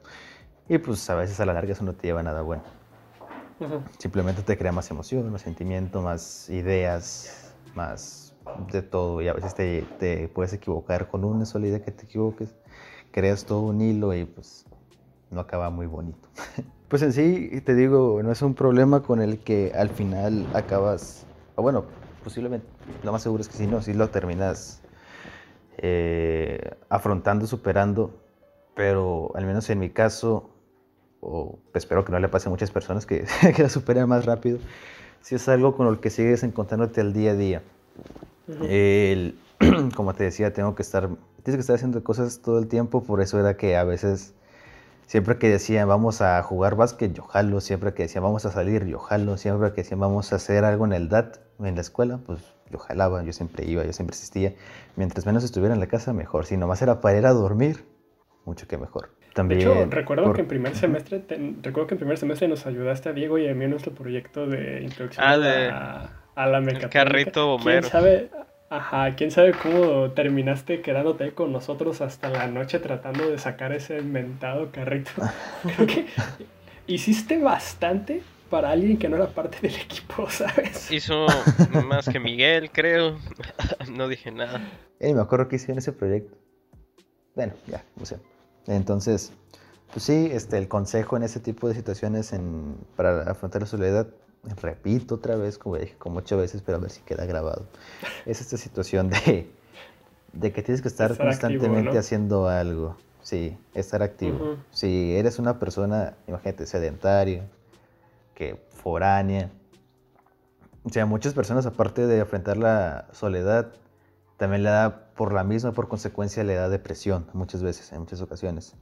[0.67, 2.63] Y pues a veces a la larga eso no te lleva a nada bueno.
[3.97, 8.33] Simplemente te crea más emoción, más sentimiento, más ideas, más
[8.71, 9.21] de todo.
[9.21, 12.55] Y a veces te, te puedes equivocar con una sola idea que te equivoques.
[13.15, 14.65] Creas todo un hilo y pues
[15.31, 16.27] no acaba muy bonito.
[16.89, 21.25] pues en sí, te digo, no es un problema con el que al final acabas,
[21.55, 21.85] o bueno,
[22.25, 22.67] posiblemente,
[23.05, 24.81] lo más seguro es que si no, si lo terminas
[25.77, 28.13] eh, afrontando, superando,
[28.75, 30.49] pero al menos en mi caso,
[31.21, 33.23] o espero que no le pase a muchas personas que,
[33.55, 34.59] que la superen más rápido,
[35.21, 37.61] si es algo con lo que sigues encontrándote al día a día.
[38.61, 39.39] el,
[39.95, 41.07] como te decía, tengo que estar,
[41.45, 44.33] tienes que estar haciendo cosas todo el tiempo, por eso era que a veces,
[45.05, 48.85] siempre que decían vamos a jugar básquet, yo jalo, siempre que decían vamos a salir,
[48.85, 52.19] yo jalo, siempre que decían vamos a hacer algo en el DAT, en la escuela,
[52.25, 52.39] pues
[52.71, 54.55] yo jalaba, yo siempre iba, yo siempre existía.
[54.95, 56.45] Mientras menos estuviera en la casa, mejor.
[56.45, 57.85] Si nomás era para ir a dormir,
[58.43, 59.11] mucho que mejor.
[59.35, 61.21] También, de hecho, recuerdo que en primer semestre,
[61.61, 64.47] recuerdo que en primer semestre nos ayudaste a Diego y a mí en nuestro proyecto
[64.47, 65.69] de introducción ah, de...
[65.69, 66.89] a, a, la mecatrónica.
[66.89, 67.81] carrito bombero.
[67.81, 68.31] ¿Quién sabe,
[68.69, 73.99] ajá, quién sabe cómo terminaste quedándote con nosotros hasta la noche tratando de sacar ese
[73.99, 75.11] inventado carrito.
[75.75, 76.07] Creo que
[76.87, 80.91] hiciste bastante para alguien que no era parte del equipo, ¿sabes?
[80.91, 81.25] Hizo
[81.85, 83.17] más que Miguel, creo.
[83.91, 84.61] no dije nada.
[84.99, 86.37] Eh, me acuerdo que hice en ese proyecto.
[87.35, 88.17] Bueno, ya, no sé.
[88.67, 89.33] Entonces,
[89.91, 94.07] pues sí, este, el consejo en ese tipo de situaciones en, para afrontar la soledad,
[94.61, 97.65] repito otra vez, como dije como ocho veces, pero a ver si queda grabado,
[98.25, 99.49] es esta situación de,
[100.33, 101.99] de que tienes que estar, estar constantemente activo, ¿no?
[101.99, 102.97] haciendo algo.
[103.21, 104.37] Sí, estar activo.
[104.37, 104.57] Uh -huh.
[104.71, 107.47] Si eres una persona, imagínate, sedentaria,
[108.35, 109.49] que foránea,
[110.85, 113.71] o sea, muchas personas, aparte de enfrentar la soledad,
[114.37, 118.21] también le da por la misma, por consecuencia, le da depresión muchas veces, en muchas
[118.21, 118.75] ocasiones.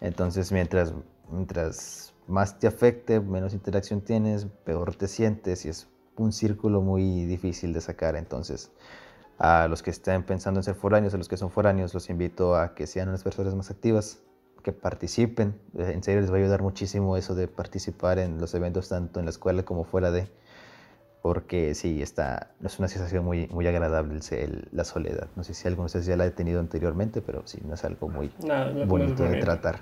[0.00, 0.94] Entonces, mientras,
[1.30, 7.24] mientras más te afecte, menos interacción tienes, peor te sientes y es un círculo muy
[7.24, 8.16] difícil de sacar.
[8.16, 8.70] Entonces,
[9.38, 12.56] a los que estén pensando en ser foráneos, a los que son foráneos, los invito
[12.56, 14.20] a que sean unas personas más activas,
[14.62, 15.54] que participen.
[15.78, 19.26] En serio, les va a ayudar muchísimo eso de participar en los eventos, tanto en
[19.26, 20.28] la escuela como fuera de
[21.22, 25.26] porque sí, está, es una sensación muy, muy agradable el, la soledad.
[25.34, 27.84] No sé si alguno de ustedes ya la ha tenido anteriormente, pero sí, no es
[27.84, 29.80] algo muy no, no, bonito de tratar.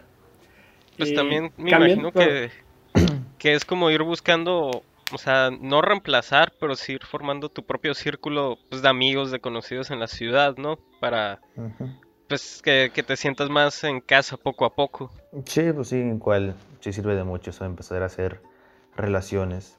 [0.97, 2.51] Pues y también me imagino que,
[3.39, 7.95] que es como ir buscando, o sea, no reemplazar, pero sí ir formando tu propio
[7.95, 10.79] círculo pues, de amigos, de conocidos en la ciudad, ¿no?
[11.01, 11.99] Para, uh -huh.
[12.29, 15.11] pues, que, que, te sientas más en casa poco a poco.
[15.47, 18.41] Sí, pues sí, en cual sí sirve de mucho eso, empezar a hacer
[18.97, 19.77] relaciones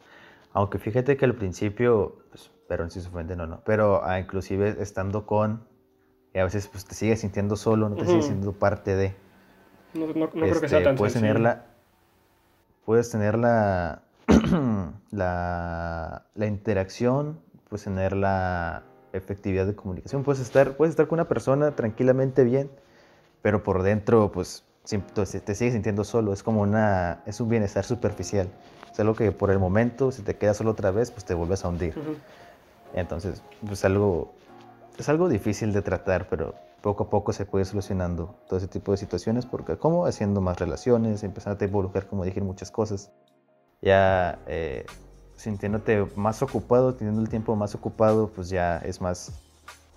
[0.56, 3.62] aunque fíjate que al principio, pues, pero si se ofende, no, no.
[3.66, 5.68] Pero ah, inclusive estando con,
[6.34, 8.08] y a veces pues, te sigues sintiendo solo, no te uh -huh.
[8.08, 9.14] sigues sintiendo parte de.
[9.96, 11.34] No, no, no este, creo que sea tan puedes sencillo.
[11.34, 11.66] tener la,
[12.86, 14.04] Puedes tener la,
[15.12, 20.24] la, la interacción, puedes tener la efectividad de comunicación.
[20.24, 22.70] Puedes estar, puedes estar con una persona tranquilamente bien,
[23.42, 26.32] pero por dentro, pues, te sigues sintiendo solo.
[26.32, 28.50] Es como una, es un bienestar superficial.
[28.92, 31.66] Es algo que por el momento, si te quedas solo otra vez, pues te vuelves
[31.66, 31.98] a hundir.
[31.98, 32.16] Uh -huh.
[32.94, 34.32] Entonces, pues algo,
[35.00, 36.54] es algo difícil de tratar, pero
[36.86, 40.60] poco a poco se puede solucionando todo ese tipo de situaciones, porque como haciendo más
[40.60, 43.12] relaciones, empezando a involucrar, como dije, en muchas cosas,
[43.82, 44.86] ya eh,
[45.36, 49.34] sintiéndote más ocupado, teniendo el tiempo más ocupado, pues ya es más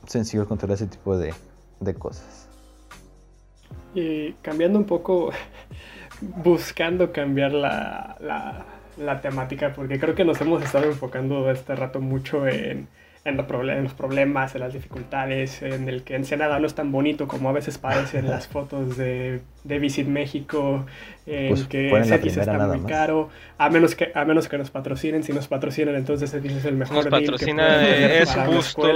[0.07, 1.35] sencillo controlar ese tipo de,
[1.81, 2.49] de cosas.
[3.93, 5.29] Y cambiando un poco,
[6.43, 8.65] buscando cambiar la, la
[8.97, 12.89] la temática, porque creo que nos hemos estado enfocando este rato mucho en,
[13.29, 16.75] en, lo problem en, los problemas, en las dificultades, en el que Ensenada no es
[16.75, 20.87] tan bonito como a veces parece en las fotos de, de Visit México,
[21.27, 22.91] en pues que Cetis está muy más.
[22.91, 26.65] caro, a menos, que, a menos que nos patrocinen, si nos patrocinan entonces Cetis es
[26.65, 28.89] el mejor nos patrocina que es justo,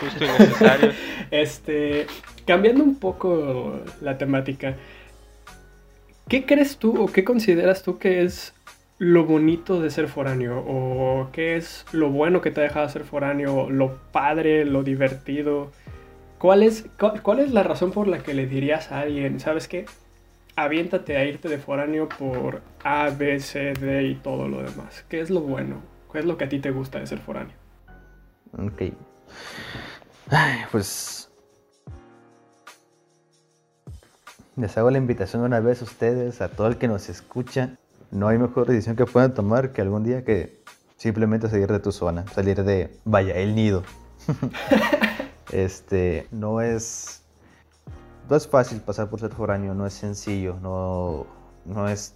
[0.00, 0.92] justo y necesario.
[1.30, 2.06] este,
[2.46, 4.74] cambiando un poco la temática,
[6.28, 8.53] ¿qué crees tú o qué consideras tú que es
[8.98, 10.64] lo bonito de ser foráneo?
[10.66, 13.70] ¿O qué es lo bueno que te ha dejado ser foráneo?
[13.70, 15.70] ¿Lo padre, lo divertido?
[16.38, 16.86] ¿Cuál es,
[17.22, 19.86] cuál, es la razón por la que le dirías a alguien, sabes qué?
[20.56, 25.04] Aviéntate a irte de foráneo por A, B, C, D y todo lo demás.
[25.08, 25.82] ¿Qué es lo bueno?
[26.12, 27.56] ¿Qué es lo que a ti te gusta de ser foráneo?
[28.52, 28.82] Ok.
[30.30, 31.32] Ay, pues.
[34.56, 37.78] Les hago la invitación una vez a ustedes, a todo el que nos escucha.
[38.14, 40.62] No hay mejor decisión que puedan tomar que algún día que
[40.96, 43.82] simplemente salir de tu zona, salir de, vaya, el nido.
[45.52, 47.22] este, no es.
[48.30, 51.26] No es fácil pasar por ser foráneo, no es sencillo, no,
[51.66, 52.14] no es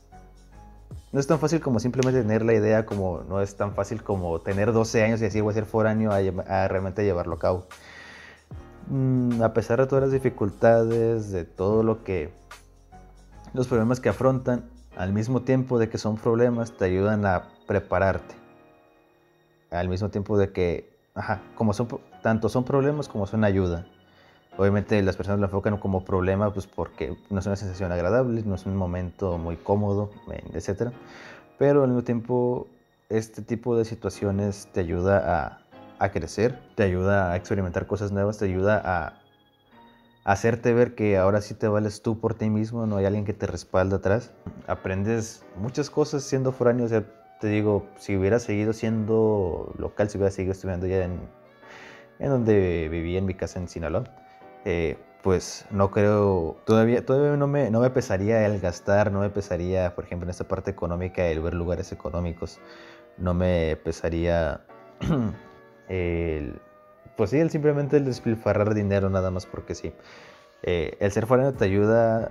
[1.12, 4.40] no es tan fácil como simplemente tener la idea, como no es tan fácil como
[4.40, 7.66] tener 12 años y decir voy a ser foráneo a, realmente llevarlo a cabo.
[8.86, 12.32] Mm, a pesar de todas las dificultades, de todo lo que...
[13.52, 18.34] los problemas que afrontan, al mismo tiempo de que son problemas, te ayudan a prepararte.
[19.70, 21.88] Al mismo tiempo de que, ajá, como son,
[22.20, 23.86] tanto son problemas como son ayuda.
[24.56, 28.56] Obviamente las personas lo enfocan como problema pues porque no es una sensación agradable, no
[28.56, 30.10] es un momento muy cómodo,
[30.52, 30.90] etc.
[31.58, 32.66] Pero al mismo tiempo
[33.08, 35.60] este tipo de situaciones te ayuda a,
[36.04, 39.20] a crecer, te ayuda a experimentar cosas nuevas, te ayuda a,
[40.28, 43.32] hacerte ver que ahora sí te vales tú por ti mismo, no hay alguien que
[43.32, 44.30] te respalda atrás.
[44.66, 47.02] Aprendes muchas cosas siendo foráneo, o sea,
[47.40, 51.18] te digo, si hubiera seguido siendo local, si hubiera seguido estudiando ya en,
[52.18, 54.04] en donde vivía en mi casa en Sinaloa,
[54.66, 59.30] eh, pues no creo, todavía, todavía no, me, no me pesaría el gastar, no me
[59.30, 62.60] pesaría, por ejemplo, en esta parte económica, el ver lugares económicos,
[63.16, 64.60] no me pesaría
[65.88, 66.60] el,
[67.18, 69.92] pues sí, el simplemente el despilfarrar dinero nada más porque sí.
[70.62, 72.30] Eh, el ser foráneo te ayuda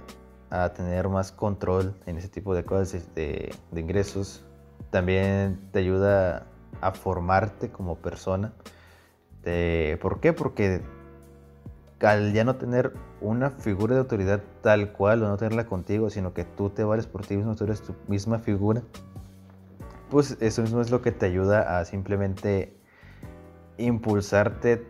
[0.49, 4.45] a tener más control en ese tipo de cosas de, de ingresos.
[4.89, 6.47] También te ayuda
[6.79, 8.53] a formarte como persona.
[10.01, 10.33] ¿Por qué?
[10.33, 10.81] Porque
[12.01, 16.33] al ya no tener una figura de autoridad tal cual o no tenerla contigo, sino
[16.33, 18.83] que tú te vales por ti mismo, tú eres tu misma figura,
[20.09, 22.76] pues eso mismo es lo que te ayuda a simplemente
[23.77, 24.85] impulsarte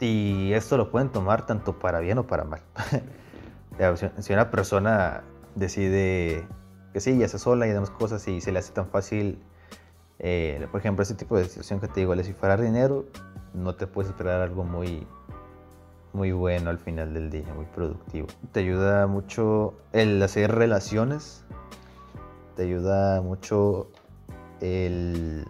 [0.00, 2.62] y esto lo pueden tomar tanto para bien o para mal.
[4.18, 5.22] si una persona
[5.54, 6.46] decide
[6.92, 9.38] que sí, ya está sola y demás cosas y se le hace tan fácil,
[10.18, 13.06] eh, por ejemplo, ese tipo de situación que te digo, descifrar dinero,
[13.54, 15.06] no te puedes esperar algo muy,
[16.12, 18.26] muy bueno al final del día, muy productivo.
[18.52, 21.44] Te ayuda mucho el hacer relaciones,
[22.56, 23.90] te ayuda mucho
[24.60, 25.46] el,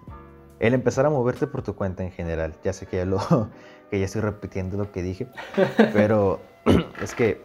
[0.60, 2.54] el empezar a moverte por tu cuenta en general.
[2.62, 3.18] Ya sé que ya, lo,
[3.90, 5.26] que ya estoy repitiendo lo que dije,
[5.92, 6.40] pero
[7.02, 7.40] es que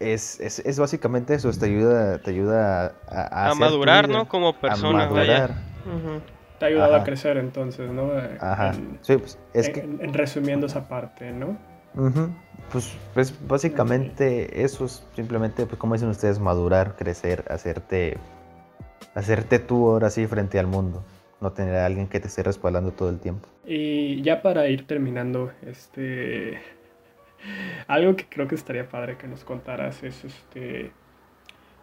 [0.00, 4.26] es, es, es, básicamente eso, te ayuda, te ayuda a, a, madurar, ¿no?
[4.28, 5.04] Como persona.
[5.04, 5.54] A madurar.
[6.58, 8.10] Te ha ayudado a crecer entonces, ¿no?
[8.40, 8.72] Ajá.
[9.02, 9.80] sí, pues es que...
[9.80, 11.56] en resumiendo esa parte, ¿no?
[12.72, 18.18] Pues, pues básicamente eso es simplemente, pues como dicen ustedes, madurar, crecer, hacerte,
[19.14, 21.04] hacerte tú ahora sí frente al mundo,
[21.44, 23.48] no tener a alguien que te esté respaldando todo el tiempo.
[23.64, 26.58] Y ya para ir terminando, este,
[27.86, 30.90] algo que creo que estaría padre que nos contaras es este,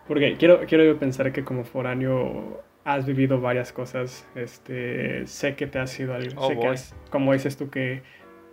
[0.08, 5.80] porque quiero, quiero pensar que como foráneo has vivido varias cosas, este, sé que te
[5.80, 6.76] ha sido algo, oh, sé que
[7.12, 8.02] como dices tú que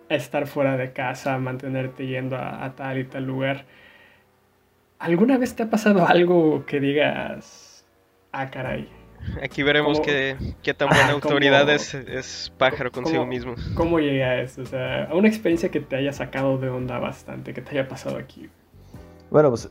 [0.09, 3.65] estar fuera de casa, mantenerte yendo a, tal y tal lugar.
[4.99, 7.87] ¿Alguna vez te ha pasado algo que digas,
[8.33, 8.89] ah, caray?
[9.43, 10.37] Aquí veremos qué,
[10.77, 13.55] tan buena autoridad es, pájaro consigo mismo.
[13.75, 14.63] ¿Cómo llegué a eso?
[14.63, 17.89] O sea, a una experiencia que te haya sacado de onda bastante, que te haya
[17.89, 18.49] pasado aquí.
[19.31, 19.71] Bueno, pues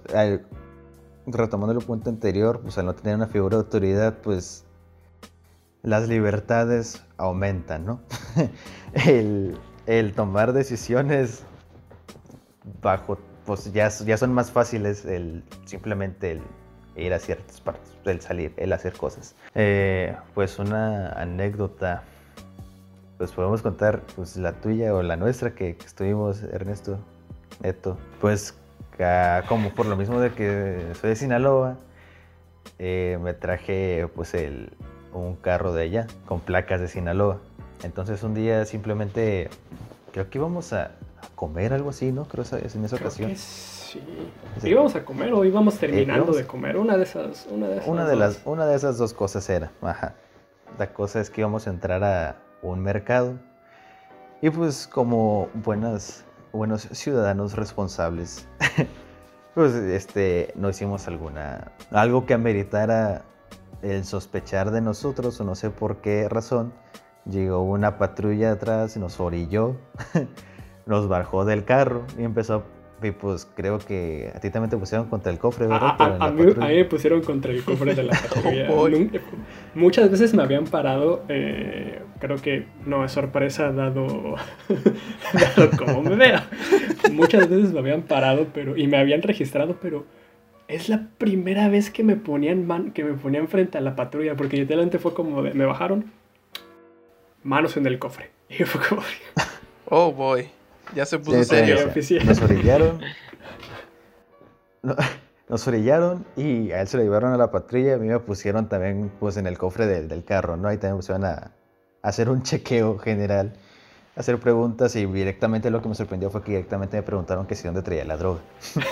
[1.25, 4.65] retomando el punto anterior, pues al no tener una figura de autoridad, pues
[5.83, 8.01] las libertades aumentan, ¿no?
[9.07, 11.43] el, el tomar decisiones
[12.81, 16.41] bajo, pues ya, ya son más fáciles el simplemente el
[16.97, 19.35] ir a ciertas partes, el salir, el hacer cosas.
[19.55, 22.03] Eh, pues una anécdota,
[23.17, 26.99] pues podemos contar pues la tuya o la nuestra que, estuvimos, Ernesto,
[27.61, 28.55] Neto, pues
[29.47, 31.77] como por lo mismo de que soy de Sinaloa,
[32.79, 34.71] eh, me traje pues el,
[35.13, 37.39] un carro de allá con placas de Sinaloa.
[37.83, 39.49] Entonces un día simplemente
[40.11, 40.91] creo que íbamos a,
[41.35, 42.25] comer algo así, ¿no?
[42.25, 43.31] Creo que en esa ocasión.
[44.61, 44.69] Sí.
[44.69, 46.77] ¿Íbamos a comer o íbamos terminando de comer?
[46.77, 49.71] Una de esas, una de esas una de las, una de esas dos cosas era.
[49.81, 50.15] Ajá.
[50.77, 53.35] La cosa es que íbamos a entrar a un mercado
[54.41, 56.23] y pues como buenas,
[56.53, 58.47] buenos ciudadanos responsables,
[59.55, 63.23] pues este, no hicimos alguna, algo que ameritara
[63.81, 66.71] el sospechar de nosotros, o no sé por qué razón,
[67.25, 69.75] llegó una patrulla atrás nos orilló,
[70.85, 72.63] nos bajó del carro y empezó
[73.01, 75.95] y pues creo que a ti también te pusieron contra el cofre, ¿verdad?
[75.99, 78.67] A, mí, me pusieron contra el cofre de la patrulla.
[79.75, 84.35] Muchas veces me habían parado, eh, creo que no es sorpresa dado,
[85.55, 86.47] dado como me vea.
[87.11, 90.05] Muchas veces me habían parado pero, y me habían registrado, pero
[90.67, 94.35] es la primera vez que me ponían man, que me ponían frente a la patrulla,
[94.35, 96.11] porque literalmente fue como de, me bajaron
[97.43, 98.31] manos en el cofre.
[98.49, 99.01] Y fue como...
[99.89, 100.56] Oh boy.
[100.95, 101.77] Ya se puso serio.
[102.25, 103.01] Nos orillaron.
[105.49, 107.95] Nos orillaron y a él se lo llevaron a la patrulla.
[107.95, 110.67] A mí me pusieron también pues, en el cofre del, carro, ¿no?
[110.67, 111.51] Ahí también me pusieron a,
[112.01, 113.53] hacer un chequeo general,
[114.15, 117.63] hacer preguntas y directamente lo que me sorprendió fue que directamente me preguntaron que si
[117.63, 118.41] dónde traía la droga.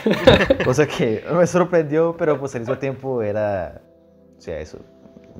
[0.65, 3.81] Cosa que me sorprendió, pero pues al mismo tiempo era,
[4.37, 4.79] o sea, eso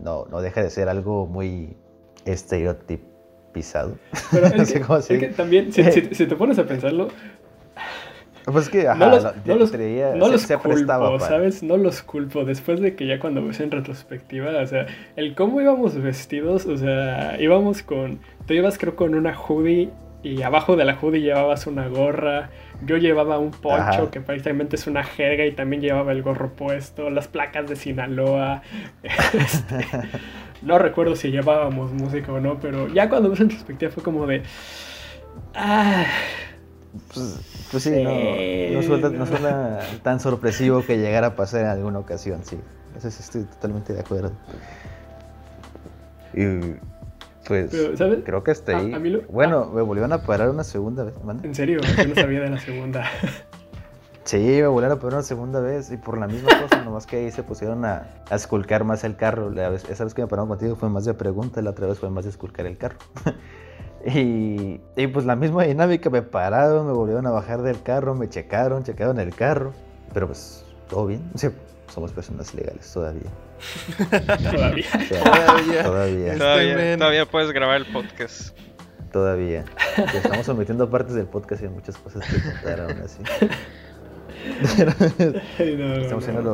[0.03, 1.77] no, no deja de ser algo muy
[2.25, 3.14] estereotipo
[3.55, 3.97] pisado.
[4.31, 4.73] Pero es,
[5.07, 7.07] que, también, si, te pones a pensarlo,
[8.43, 11.63] pues que, no los, no los, no los culpo, ¿sabes?
[11.63, 12.45] No los culpo.
[12.45, 14.85] Después de que ya cuando ves en retrospectiva, o sea,
[15.15, 18.19] el cómo íbamos vestidos, o sea, íbamos con.
[18.45, 19.89] Tú ibas, creo, con una hoodie
[20.21, 22.49] y abajo de la hoodie llevabas una gorra.
[22.85, 27.09] Yo llevaba un poncho que prácticamente es una jerga y también llevaba el gorro puesto,
[27.09, 28.61] las placas de Sinaloa.
[29.33, 29.85] Este,
[30.65, 34.25] no recuerdo si llevábamos música o no, pero ya cuando ves en perspectiva fue como
[34.25, 34.43] de.
[35.53, 36.05] Ah,
[37.13, 42.57] pues, pues sí, No, suena, tan sorpresivo que llegara a pasar en alguna ocasión, sí.
[42.97, 44.31] Eso sí estoy totalmente de acuerdo.
[46.33, 46.75] Y
[47.47, 47.71] pues
[48.25, 49.21] creo que hasta ahí.
[49.29, 51.13] Bueno, me volvieron a parar una segunda vez.
[51.43, 51.79] ¿En serio?
[51.97, 53.05] Yo no sabía de la segunda.
[54.25, 57.17] Sí, me volvieron a poner una segunda vez y por la misma cosa, nomás que
[57.17, 59.51] ahí se pusieron a, a esculcar más el carro.
[59.51, 61.99] La vez, esa vez que me pararon contigo fue más de pregunta, la otra vez
[61.99, 62.97] fue más de esculcar el carro.
[64.05, 68.27] y, y, pues la misma dinámica, me pararon, me volvieron a bajar del carro, me
[68.27, 69.73] checaron, checaron el carro,
[70.11, 71.51] pero pues todo bien, o sea,
[71.93, 73.29] somos personas legales todavía.
[74.51, 74.85] todavía.
[75.83, 75.83] todavía.
[76.37, 76.97] Todavía.
[76.97, 78.57] Todavía puedes grabar el podcast
[79.15, 79.63] todavía.
[80.13, 83.23] Estamos omitiendo partes del podcast y hay muchas cosas que contar aún así.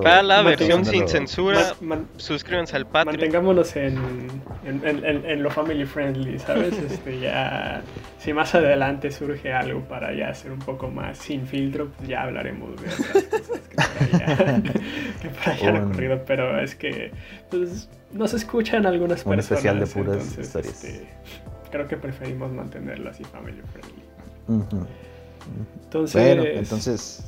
[0.03, 1.75] Para la versión sin censura,
[2.17, 3.17] suscríbanse al Patreon.
[3.17, 3.97] Mantengámonos en,
[4.63, 6.73] en, lo family friendly, ¿sabes?
[6.91, 7.81] Este, ya,
[8.19, 12.23] si más adelante surge algo para ya ser un poco más sin filtro, pues ya
[12.23, 14.61] hablaremos de otras cosas que por allá,
[15.59, 16.21] que han ocurrido.
[16.25, 17.11] Pero es que
[17.49, 19.51] pues, nos escuchan algunas un personas.
[19.51, 20.83] especial de puras historias.
[20.83, 21.07] Este,
[21.71, 24.03] creo que preferimos mantenerlo así family friendly.
[25.85, 27.23] Entonces, bueno, entonces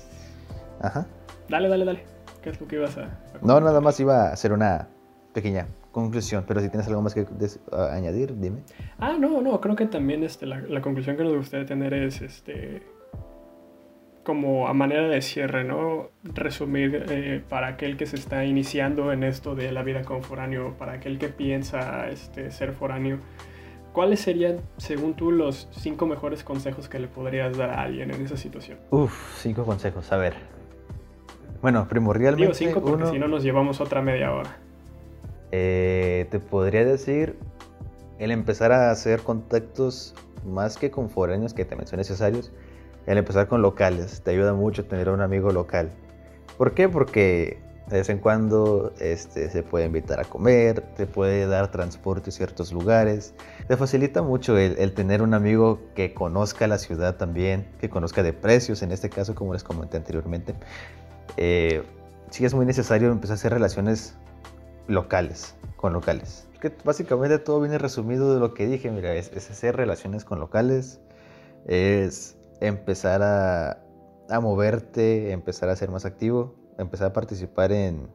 [0.83, 1.07] Ajá.
[1.49, 2.03] Dale, dale, dale.
[2.43, 3.09] ¿Qué es lo que ibas a,
[3.41, 4.87] No, nada más iba a hacer una
[5.33, 7.25] pequeña conclusión, pero si tienes algo más que
[7.71, 8.63] añadir, dime.
[8.99, 12.83] Ah, no, no, creo que también este, la, conclusión que nos gustaría tener es este
[14.23, 16.09] como a manera de cierre, ¿no?
[16.23, 20.75] Resumir eh, para aquel que se está iniciando en esto de la vida como foráneo,
[20.77, 23.19] para aquel que piensa este, ser foráneo,
[23.91, 28.25] ¿cuáles serían, según tú, los cinco mejores consejos que le podrías dar a alguien en
[28.25, 28.77] esa situación?
[28.91, 30.35] Uf, cinco consejos, a ver.
[31.63, 32.41] Bueno, primordialmente.
[32.41, 34.57] Digo cinco porque si no nos llevamos otra media hora.
[35.53, 37.37] Eh, te podría decir
[38.19, 40.13] el empezar a hacer contactos
[40.45, 42.51] más que con foráneos que también son necesarios,
[43.05, 44.21] el empezar con locales.
[44.23, 45.89] Te ayuda mucho tener un amigo local.
[46.57, 46.89] ¿Por qué?
[46.89, 52.29] Porque de vez en cuando este, se puede invitar a comer, te puede dar transporte
[52.29, 53.33] a ciertos lugares.
[53.69, 58.21] Te facilita mucho el, el, tener un amigo que conozca la ciudad también, que conozca
[58.21, 60.55] de precios, en este caso como les comenté anteriormente
[61.37, 61.83] eh,
[62.29, 64.15] sí es muy necesario empezar a hacer relaciones
[64.87, 66.47] locales, con locales.
[66.59, 71.01] Que básicamente todo viene resumido de lo que dije, mira, es, hacer relaciones con locales,
[71.65, 73.79] es empezar a,
[74.41, 78.09] moverte, empezar a ser más activo, empezar a participar en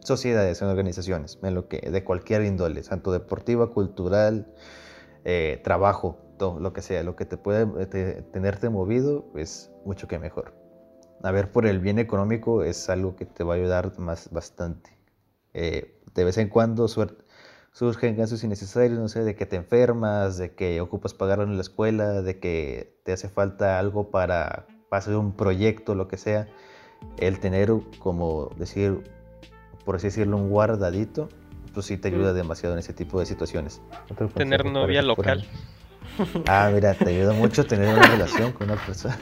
[0.00, 4.46] sociedades, en organizaciones, en lo que, de cualquier índole, tanto deportiva, cultural,
[5.24, 7.86] eh, trabajo, todo lo que sea, lo que te puede
[8.32, 10.61] tenerte movido es mucho que mejor
[11.22, 14.96] a ver por el bien económico es algo que te va a ayudar más bastante.
[15.54, 20.54] Eh, de vez en cuando surgen gastos innecesarios, no sé, de que te enfermas, de
[20.54, 25.32] que ocupas pagar en la escuela, de que te hace falta algo para, hacer un
[25.34, 26.48] proyecto, lo que sea.
[27.18, 29.02] El tener, como decir,
[29.84, 31.28] por así decirlo, un guardadito,
[31.72, 33.80] pues sí te ayuda demasiado en ese tipo de situaciones.
[34.34, 35.46] Tener novia local.
[36.46, 39.18] Ah, mira, te ayuda mucho tener una relación con una persona.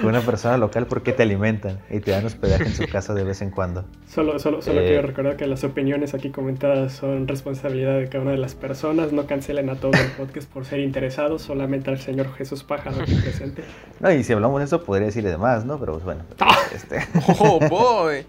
[0.00, 3.24] Con una persona local porque te alimentan y te dan hospedaje en su casa de
[3.24, 3.84] vez en cuando.
[4.08, 8.22] Solo, solo, solo quiero eh, recordar que las opiniones aquí comentadas son responsabilidad de cada
[8.22, 9.12] una de las personas.
[9.12, 13.14] No cancelen a todo el podcast por ser interesados, solamente al señor Jesús Pájaro aquí
[13.14, 13.64] presente.
[14.00, 15.80] No, y si hablamos de eso, podría decirle demás, ¿no?
[15.80, 16.22] Pero pues, bueno.
[16.38, 16.56] ¡Ah!
[16.72, 17.00] Este...
[17.40, 18.24] ¡Oh, boy!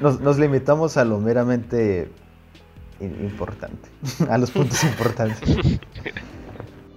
[0.00, 2.08] nos, nos limitamos a lo meramente
[3.00, 3.88] importante,
[4.30, 5.40] a los puntos importantes.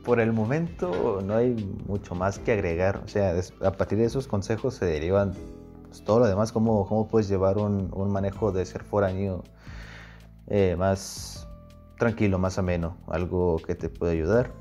[0.07, 1.53] Por el momento no hay
[1.85, 5.33] mucho más que agregar, o sea, a partir de esos consejos se derivan
[5.83, 9.43] pues, todo lo demás, cómo, cómo puedes llevar un, manejo de ser foráneo
[10.47, 11.45] eh, más
[11.99, 14.53] tranquilo, más ameno, algo que te puede ayudar.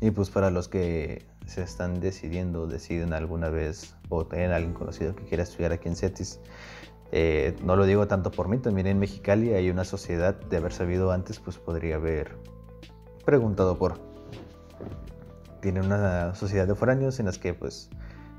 [0.00, 5.14] Y pues para los que se están decidiendo, deciden alguna vez o tienen alguien conocido
[5.14, 6.40] que quiera estudiar aquí en CETIS,
[7.10, 10.72] eh, no lo digo tanto por mí, también en Mexicali hay una sociedad, de haber
[10.72, 12.38] sabido antes, pues podría haber
[13.26, 14.11] preguntado por.
[15.62, 17.88] Tiene una sociedad de foráneos en las que pues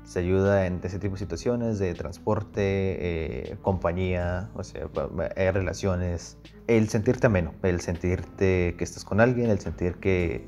[0.04, 4.88] se ayuda en ese tipo de situaciones de transporte, eh, compañía, o sea,
[5.36, 6.36] hay relaciones.
[6.68, 10.46] El sentirte ameno, el sentirte que estás con alguien, el sentir que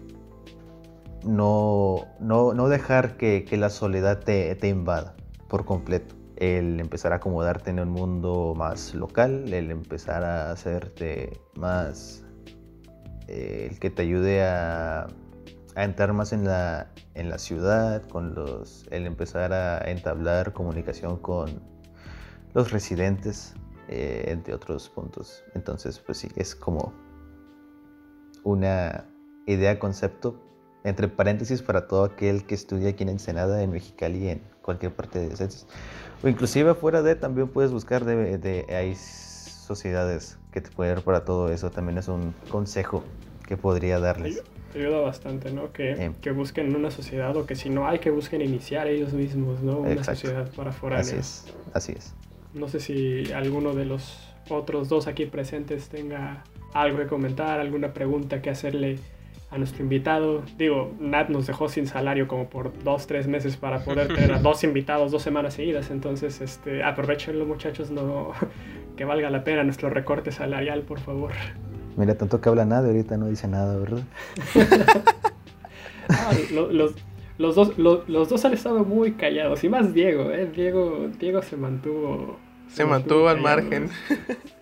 [1.25, 5.17] no, no, no dejar que, que la soledad te, te invada
[5.49, 11.41] por completo el empezar a acomodarte en un mundo más local, el empezar a hacerte
[11.55, 12.25] más,
[13.27, 15.07] eh, el que te ayude a,
[15.85, 21.61] entrar más en la, en la ciudad, con los, el empezar a entablar comunicación con
[22.55, 23.55] los residentes,
[23.89, 25.45] eh, entre otros puntos.
[25.55, 26.95] Entonces, pues sí, es como
[28.43, 29.07] una
[29.47, 30.43] idea, concepto,
[30.85, 35.19] entre paréntesis para todo aquel que estudia aquí en Ensenada, en Mexicali, en cualquier parte
[35.19, 35.67] de Census
[36.23, 41.05] o inclusive fuera de, también puedes buscar de, de hay sociedades que te pueden dar
[41.05, 41.71] para todo eso.
[41.71, 43.05] También es un consejo
[43.47, 44.43] que podría darles.
[44.75, 45.73] Ayuda bastante, ¿no?
[45.73, 49.63] Que, que, busquen una sociedad o que si no hay, que busquen iniciar ellos mismos,
[49.63, 49.79] ¿no?
[49.79, 51.09] Una sociedad para foráneos.
[51.09, 52.15] Así es, así es.
[52.53, 57.93] No sé si alguno de los otros dos aquí presentes tenga algo que comentar, alguna
[57.93, 58.99] pregunta que hacerle
[59.51, 60.43] a nuestro invitado.
[60.59, 64.39] Digo, Nat nos dejó sin salario como por dos, tres meses para poder tener a
[64.43, 65.91] dos invitados dos semanas seguidas.
[65.91, 68.33] Entonces, este, aprovechenlo muchachos, no
[68.97, 71.33] que valga la pena nuestro recorte salarial, por favor.
[71.97, 74.03] Mira, tanto que habla nada, ahorita no dice nada, ¿verdad?
[76.09, 76.95] Ah, los,
[77.37, 80.47] los, dos, los, dos han estado muy callados, y más Diego, ¿eh?
[80.47, 82.39] Diego, Diego se mantuvo...
[82.69, 83.91] Se, mantuvo, al margen.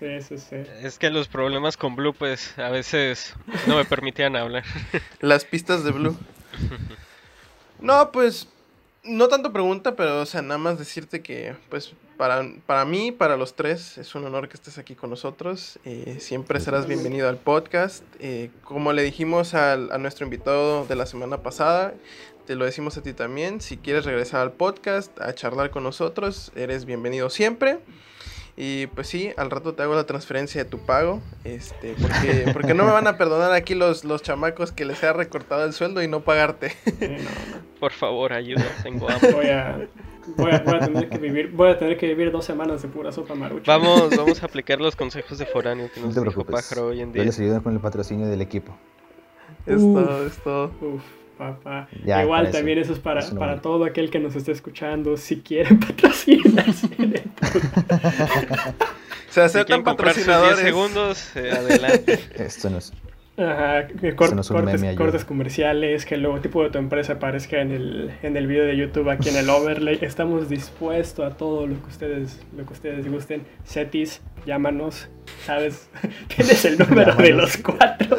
[0.00, 0.56] Sí, sí, sí.
[0.82, 3.32] Es que los problemas con Blue, pues a veces
[3.68, 4.64] no me permitían hablar.
[5.20, 6.16] Las pistas de Blue.
[7.80, 8.48] No, pues
[9.04, 13.36] no tanto pregunta, pero o sea, nada más decirte que, pues, para, para mí, para
[13.36, 15.78] los tres, es un honor que estés aquí con nosotros.
[15.84, 18.04] Eh, siempre serás bienvenido al podcast.
[18.20, 21.94] Eh, como le dijimos a nuestro invitado de la semana pasada,
[22.46, 23.60] te lo decimos a ti también.
[23.60, 27.78] Si quieres regresar al podcast a charlar con nosotros, eres bienvenido siempre.
[28.56, 32.74] Y pues sí, al rato te hago la transferencia de tu pago, este, porque, porque
[32.74, 36.02] no me van a perdonar aquí los, los chamacos que les haya recortado el sueldo
[36.02, 36.72] y no pagarte.
[37.80, 39.88] Por favor, ayuda, tengo Voy a,
[40.36, 43.34] voy, a, tener que vivir, voy a tener que vivir dos semanas de pura sopa
[43.34, 43.70] marucha.
[43.76, 47.00] Vamos, vamos a aplicar los consejos de foráneo que nos no te dijo Pájaro hoy
[47.00, 47.22] en día.
[47.22, 48.76] Yo les ayudo con el patrocinio del equipo.
[49.66, 50.70] Es todo, es todo.
[50.80, 51.02] Uf
[51.36, 51.88] papá.
[52.04, 55.16] Igual también eso, es para, para todo aquel que nos esté escuchando.
[55.16, 56.66] Si quieren patrocinar,
[59.30, 60.56] se aceptan si patrocinadores.
[60.56, 62.20] 10 segundos, eh, adelante.
[62.34, 62.92] Esto no es.
[63.36, 64.48] Ajá, cortes,
[64.96, 68.76] cortes comerciales, que el logotipo de tu empresa aparezca en el, en el video de
[68.76, 69.98] YouTube aquí en el overlay.
[70.02, 73.42] Estamos dispuestos a todo lo que ustedes, lo que ustedes gusten.
[73.64, 75.08] Setis, llámanos,
[75.44, 75.90] ¿sabes?
[76.28, 78.16] Tienes el número de los cuatro.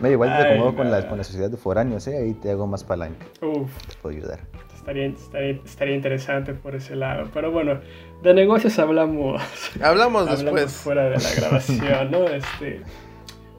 [0.00, 2.18] Me igual te acomodo con la, con la sociedad de foráneos, ¿eh?
[2.18, 3.24] ahí te hago más palanca.
[3.40, 3.70] Uf.
[3.88, 4.40] Te puedo ayudar.
[4.86, 7.30] Estaría, estaría, interesante por ese lado.
[7.32, 7.80] Pero bueno,
[8.22, 9.42] de negocios hablamos.
[9.82, 10.72] Hablamos, después.
[10.72, 12.28] Fuera de la grabación, ¿no?
[12.28, 12.82] Este,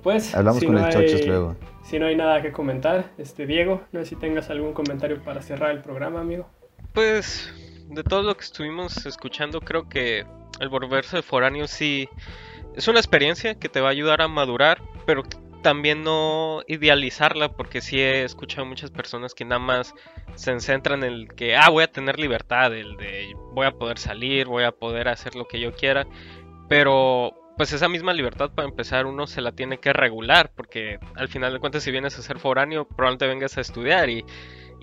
[0.04, 0.36] pues.
[0.36, 1.56] Hablamos con el Chochos luego.
[1.84, 5.42] Si no hay nada que comentar, este Diego, no sé si tengas algún comentario para
[5.42, 6.48] cerrar el programa, amigo.
[6.94, 7.52] Pues,
[7.90, 10.26] de todo lo que estuvimos escuchando, creo que
[10.60, 12.08] el volverse foráneo sí
[12.76, 15.24] es una experiencia que te va a ayudar a madurar, pero
[15.66, 19.96] también no idealizarla, porque sí he escuchado muchas personas que nada más
[20.36, 23.98] se centran en el que, ah, voy a tener libertad, el de voy a poder
[23.98, 26.06] salir, voy a poder hacer lo que yo quiera,
[26.70, 31.30] pero pues esa misma libertad para empezar uno se la tiene que regular, porque al
[31.30, 34.24] final de cuentas si vienes a ser foráneo, probablemente vengas a estudiar y,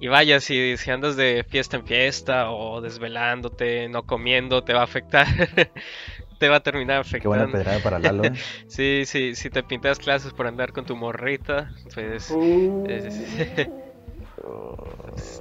[0.00, 4.80] y vaya, si, si andas de fiesta en fiesta o desvelándote, no comiendo, te va
[4.80, 5.28] a afectar
[6.42, 7.22] te va a terminar afectando.
[7.22, 8.24] Qué buena pedrada para Lalo.
[8.24, 8.32] ¿eh?
[8.66, 12.30] sí, sí, si te pintas clases por andar con tu morrita, pues...
[12.30, 12.84] Uh.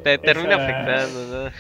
[0.04, 1.52] Te termina afectando, ¿no?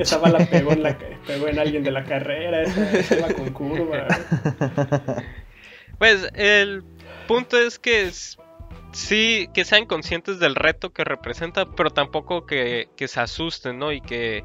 [0.00, 4.06] Esa, bala, pegó, en la, pegó en alguien de la carrera, esa, va con curva.
[5.98, 6.84] Pues el
[7.26, 8.10] punto es que
[8.92, 13.90] sí, que sean conscientes del reto que representa, pero tampoco que, que se asusten, ¿no?
[13.90, 14.44] Y que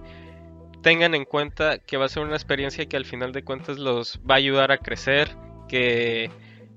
[0.82, 4.20] tengan en cuenta que va a ser una experiencia que al final de cuentas los
[4.30, 5.30] va a ayudar a crecer,
[5.68, 6.32] que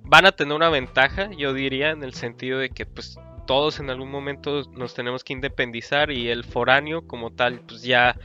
[0.05, 3.91] van a tener una ventaja, yo diría, en el sentido de que pues todos en
[3.91, 8.17] algún momento nos tenemos que independizar y el foráneo como tal pues ya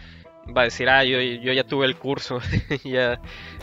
[0.56, 2.40] va a decir, ah, yo, yo ya tuve el curso,
[2.84, 3.20] ya,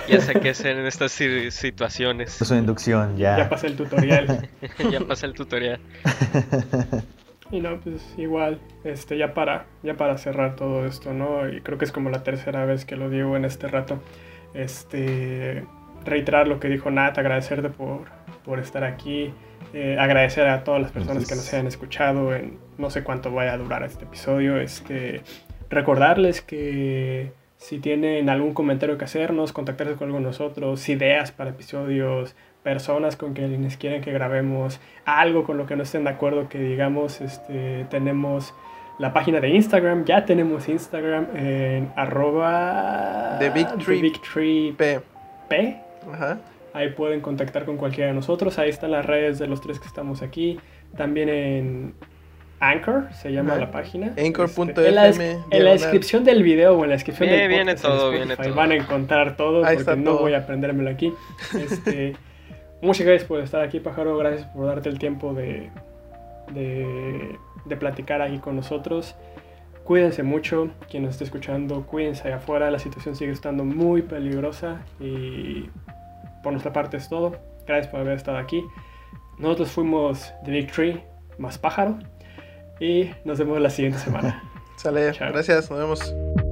[0.09, 2.41] ya sé qué hacer en estas situaciones.
[2.41, 3.39] Es una inducción, ya.
[3.39, 4.49] Ya pasé el tutorial.
[4.91, 5.81] ya pasé el tutorial.
[7.51, 11.49] Y no, pues igual, este, ya para, ya para cerrar todo esto, ¿no?
[11.49, 14.01] Y creo que es como la tercera vez que lo digo en este rato.
[14.55, 15.65] Este,
[16.05, 18.07] reiterar lo que dijo Nat, agradecerte por,
[18.45, 19.33] por estar aquí,
[19.73, 23.53] eh, agradecer a todas las personas que nos hayan escuchado en no sé cuánto vaya
[23.53, 25.23] a durar este episodio, este,
[25.71, 31.51] recordarles que si tienen algún comentario que hacernos, contactarse con alguno de nosotros, ideas para
[31.51, 36.49] episodios, personas con quienes quieren que grabemos, algo con lo que no estén de acuerdo
[36.49, 38.55] que digamos, este, tenemos
[38.99, 43.69] la página de Instagram, ya tenemos Instagram en arroba The Big
[44.23, 45.01] Tree, P.
[45.49, 45.81] P.
[46.73, 48.59] Ahí pueden contactar con cualquiera de nosotros.
[48.59, 50.59] Ahí están las redes de los tres que estamos aquí.
[50.97, 51.95] También en
[52.59, 54.15] Anchor se llama la página.
[54.19, 54.71] Anchor.fm.
[54.71, 58.37] Este, en, la, descripción del video o en la descripción del podcast, viene todo, viene
[58.37, 58.55] todo.
[58.55, 61.13] Van a encontrar todo porque no voy a aprendérmelo aquí.
[61.55, 62.17] Este,
[62.85, 64.17] muchas gracias por estar aquí, pájaro.
[64.17, 65.71] Gracias por darte el tiempo de,
[66.53, 69.17] de, de platicar aquí con nosotros.
[69.85, 74.81] Cuídense mucho, quien nos esté escuchando, cuídense allá afuera, la situación sigue estando muy peligrosa
[74.99, 75.69] y
[76.43, 77.37] por nuestra parte es todo.
[77.67, 78.65] Gracias por haber estado aquí.
[79.39, 81.03] Nosotros fuimos The Big Tree
[81.37, 81.99] más pájaro
[82.81, 84.43] y nos vemos la siguiente semana.
[84.77, 86.44] Sale, gracias, nos vemos.